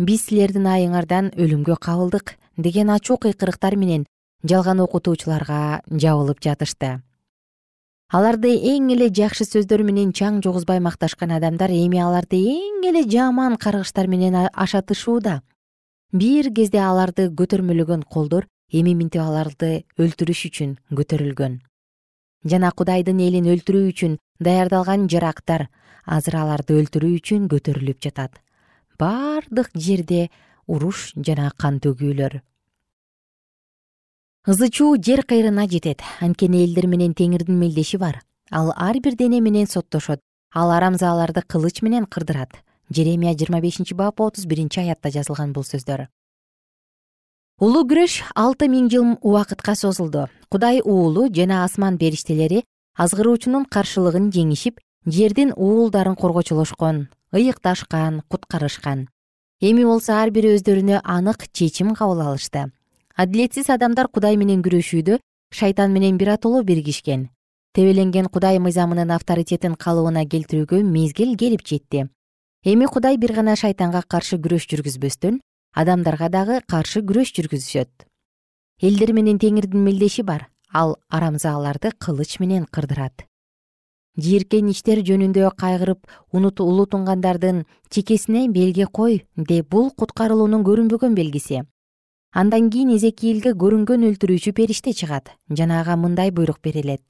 биз 0.00 0.26
силердин 0.28 0.66
айыңардан 0.66 1.30
өлүмгө 1.36 1.76
кабылдык 1.84 2.34
деген 2.62 2.90
ачуу 2.90 3.16
кыйкырыктар 3.18 3.76
менен 3.76 4.06
жалган 4.44 4.80
окутуучуларга 4.80 5.82
жабылып 5.90 6.40
жатышты. 6.44 7.00
Аларды 8.10 8.56
эң 8.56 8.90
эле 8.90 9.06
жакшы 9.14 9.44
сөздөр 9.46 9.84
менен 9.86 10.10
чаң 10.10 10.40
жугузбай 10.42 10.80
макташкан 10.82 11.30
адамдар 11.36 11.70
эми 11.70 12.00
аларды 12.02 12.40
эң 12.42 12.86
эле 12.88 13.04
жаман 13.06 13.56
каргыштар 13.56 14.08
менен 14.10 14.34
ашатышууда 14.50 15.42
бир 16.12 16.50
кезде 16.50 16.80
аларды 16.82 17.28
көтөрмөлөгөн 17.30 18.02
колдор 18.02 18.48
эми 18.72 18.94
минтип 18.98 19.22
аларды 19.22 19.84
өлтүрүш 19.98 20.46
үчүн 20.50 20.76
көтөрүлгөн. 20.90 21.60
Жана 22.50 22.72
кудайдын 22.74 23.20
элин 23.20 23.46
өлтүрүү 23.52 23.92
үчүн 23.92 24.18
даярдалган 24.42 25.06
жарактар 25.12 25.68
азыр 26.06 26.40
аларды 26.40 26.78
өлтүрүү 26.80 27.18
үчүн 27.20 27.48
көтөрүлүп 27.52 28.00
жатат. 28.02 28.40
Бардык 28.98 29.70
жерде 29.74 30.30
уруш 30.70 31.10
жана 31.16 31.50
кан 31.58 31.80
төгүүлөр. 31.82 32.40
Ызы 34.46 34.70
чуу 34.70 34.96
жер 34.96 35.22
кайрына 35.26 35.66
жетет. 35.68 36.00
Анткени 36.20 36.62
элдер 36.64 36.86
менен 36.86 37.12
теңирдин 37.12 37.58
мелдеши 37.58 37.98
бар. 37.98 38.22
Ал 38.50 38.72
ар 38.76 38.96
бир 39.02 39.16
дене 39.16 39.40
менен 39.40 39.66
соттошот. 39.66 40.20
Ал 40.54 40.70
арамзааларды 40.70 41.42
кылыч 41.42 41.82
менен 41.82 42.06
кырдырат. 42.06 42.62
Жеремия 42.88 43.34
жыйырма 43.34 43.60
бешинчи 43.60 43.94
бап 43.94 44.20
отуз 44.20 44.46
биринчи 44.46 44.80
аятта 44.80 45.10
жазылган 45.10 45.52
бул 45.52 45.64
сөздөр. 45.64 46.08
Улуу 47.60 47.84
күрөш 47.84 48.22
алты 48.34 48.70
миң 48.72 48.88
жыл 48.90 49.16
убакытка 49.20 49.74
созулду. 49.76 50.28
Кудай 50.48 50.80
уулу 50.80 51.28
жана 51.28 51.64
асман 51.64 51.98
периштелери 51.98 52.64
азгыруучунун 52.96 53.66
каршылыгын 53.66 54.32
жеңишип 54.32 54.80
жердин 55.06 55.52
уулдарын 55.56 56.16
коргочулошкон 56.16 57.08
ыйыкташкан 57.32 58.22
куткарышкан 58.28 59.08
эми 59.60 59.84
болсо 59.84 60.14
ар 60.16 60.30
бири 60.30 60.54
өздөрүнө 60.56 61.02
анык 61.04 61.44
чечим 61.52 61.94
кабыл 61.94 62.22
алышты. 62.22 62.70
Адилетсиз 63.16 63.68
адамдар 63.68 64.08
кудай 64.08 64.36
менен 64.40 64.62
күрөшүүдө 64.64 65.18
шайтан 65.52 65.92
менен 65.92 66.16
биротоло 66.16 66.62
биригишкен 66.62 67.28
тебеленген 67.74 68.26
кудай 68.26 68.58
мыйзамынын 68.58 69.12
авторитетин 69.14 69.76
калыбына 69.76 70.24
келтирүүгө 70.26 70.82
мезгил 70.82 71.36
келип 71.36 71.62
жетти. 71.62 72.08
Эми 72.64 72.86
кудай 72.86 73.16
бир 73.16 73.32
гана 73.36 73.54
шайтанга 73.56 74.02
каршы 74.02 74.40
күрөш 74.42 74.66
жүргүзбөстөн 74.72 75.38
адамдарга 75.76 76.28
дагы 76.28 76.60
каршы 76.66 77.04
күрөш 77.06 77.30
жүргүзүшөт. 77.36 78.06
Элдер 78.82 79.12
менен 79.12 79.38
теңирдин 79.38 79.84
мелдеши 79.84 80.22
бар 80.22 80.48
ал 80.72 80.96
арамзааларды 81.08 81.92
кылыч 81.98 82.40
менен 82.40 82.66
кырдырат 82.66 83.29
жийиркен 84.18 84.70
иштер 84.70 85.02
жөнүндө 85.06 85.50
кайгырып 85.56 86.06
улутунгандардын 86.32 87.64
чекесине 87.90 88.48
белги 88.48 88.86
кой 88.86 89.26
деп 89.36 89.70
бул 89.70 89.90
куткарылуунун 89.90 90.64
көрүнбөгөн 90.64 91.14
белгиси. 91.14 91.62
Андан 92.32 92.70
кийин 92.70 92.94
эзекиилге 92.94 93.54
көрүнгөн 93.58 94.06
өлтүрүүчү 94.10 94.52
периште 94.54 94.92
чыгат. 94.92 95.30
Жана 95.50 95.80
ага 95.80 95.96
мындай 95.96 96.30
буйрук 96.30 96.60
берилет. 96.62 97.02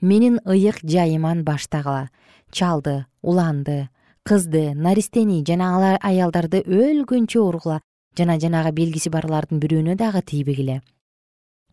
Менин 0.00 0.40
ыйык 0.44 0.80
жайыман 0.84 1.44
баштагыла 1.44 2.10
чалды 2.52 3.06
уланды 3.22 3.88
кызды 4.24 4.74
наристени 4.74 5.42
жана 5.44 5.96
аялдарды 6.02 6.62
өлгөнчө 6.66 7.40
ургула. 7.40 7.80
Жана 8.16 8.38
жанагы 8.38 8.72
белгиси 8.72 9.10
барлардын 9.10 9.60
бирөөнө 9.60 9.96
дагы 9.96 10.22
тийбегиле. 10.22 10.82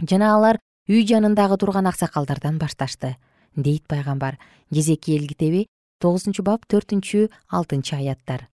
Жана 0.01 0.35
алар 0.35 0.59
үй 0.87 1.05
жанындагы 1.07 1.57
турган 1.57 1.87
аксакалдардан 1.87 2.59
башташты 2.59 3.15
дейт 3.55 3.87
пайгамбар. 3.87 4.37
Жезекиел 4.71 5.27
китеби 5.27 5.67
тогузунчу 6.01 6.43
бап 6.43 6.65
төртүнчү 6.67 7.29
алтынчы 7.49 7.95
аяттар. 7.95 8.49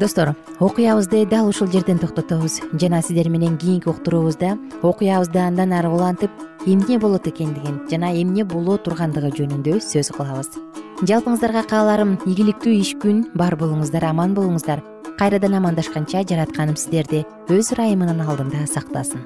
Достор 0.00 0.34
окуябызды 0.60 1.26
дал 1.26 1.48
ушул 1.48 1.68
жерден 1.70 1.98
токтотобуз. 1.98 2.60
Жана 2.72 3.02
сиздер 3.02 3.28
менен 3.28 3.58
кийинки 3.58 3.88
уктуруубузда 3.88 4.56
окуябызды 4.82 5.38
андан 5.38 5.74
ары 5.76 5.90
улантып 5.90 6.30
эмне 6.64 6.98
болот 6.98 7.28
экендигин 7.28 7.82
жана 7.90 8.08
эмне 8.16 8.44
боло 8.44 8.78
тургандыгы 8.78 9.28
жөнүндө 9.36 9.76
сөз 9.84 10.08
кылабыз. 10.16 10.56
Жалпыңыздарга 11.04 11.66
кааларым 11.68 12.16
ийгиликтүү 12.24 12.78
иш 12.80 12.94
күн 13.02 13.26
бар 13.34 13.58
болуңуздар 13.60 14.08
аман 14.08 14.32
болуңуздар 14.32 14.80
кайрадан 15.20 15.52
амандашканча 15.52 16.22
жаратканым 16.24 16.78
сиздерди 16.80 17.18
өз 17.52 17.74
ырайымынын 17.74 18.22
алдында 18.24 18.62
сактасын. 18.64 19.20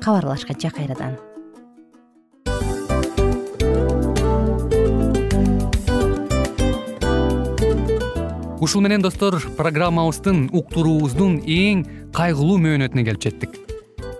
Кабарлашканча 0.00 0.70
кайрадан. 0.72 1.18
Ушул 8.64 8.80
менен 8.80 9.04
достор 9.04 9.36
программабыздын 9.60 10.48
уктуруубуздун 10.56 11.42
эң 11.44 11.84
кайгылуу 12.16 12.56
мөөнөтүнө 12.64 13.04
келип 13.04 13.28
жеттик 13.28 13.60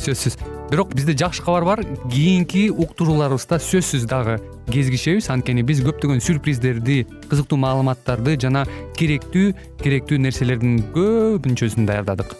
сөзсүз. 0.00 0.38
Бирок 0.70 0.94
бизде 0.94 1.14
жакшы 1.16 1.42
кабар 1.42 1.64
бар. 1.64 1.84
Кийинки 2.10 2.68
уктурууларыбызда 2.70 3.60
сөзсүз 3.62 4.06
дагы 4.10 4.40
кезигишебиз. 4.70 5.30
Анткени 5.30 5.62
биз 5.62 5.82
көптөгөн 5.84 6.22
сюрприздерди 6.24 7.04
кызыктуу 7.30 7.58
маалыматтарды 7.60 8.38
жана 8.40 8.64
керектүү 8.98 9.52
керектүү 9.82 10.18
нерселердин 10.24 10.82
көпүнчөсүн 10.96 11.86
даярдадык. 11.86 12.34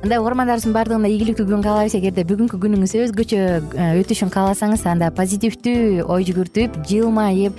Андай 0.00 0.16
угармандарыбыздын 0.16 0.72
баардыгына 0.72 1.08
ийгиликтүү 1.12 1.44
күн 1.44 1.64
каалайбыз. 1.66 1.98
Эгерде 1.98 2.22
бүгүнкү 2.24 2.56
күнүңүз 2.62 2.94
өзгөчө 3.02 3.40
э, 3.76 3.88
өтүшүн 4.00 4.30
кааласаңыз 4.32 4.86
анда 4.88 5.10
позитивдүү 5.12 6.06
ой 6.08 6.24
жүгүртүп 6.24 6.78
жылмайып 6.88 7.58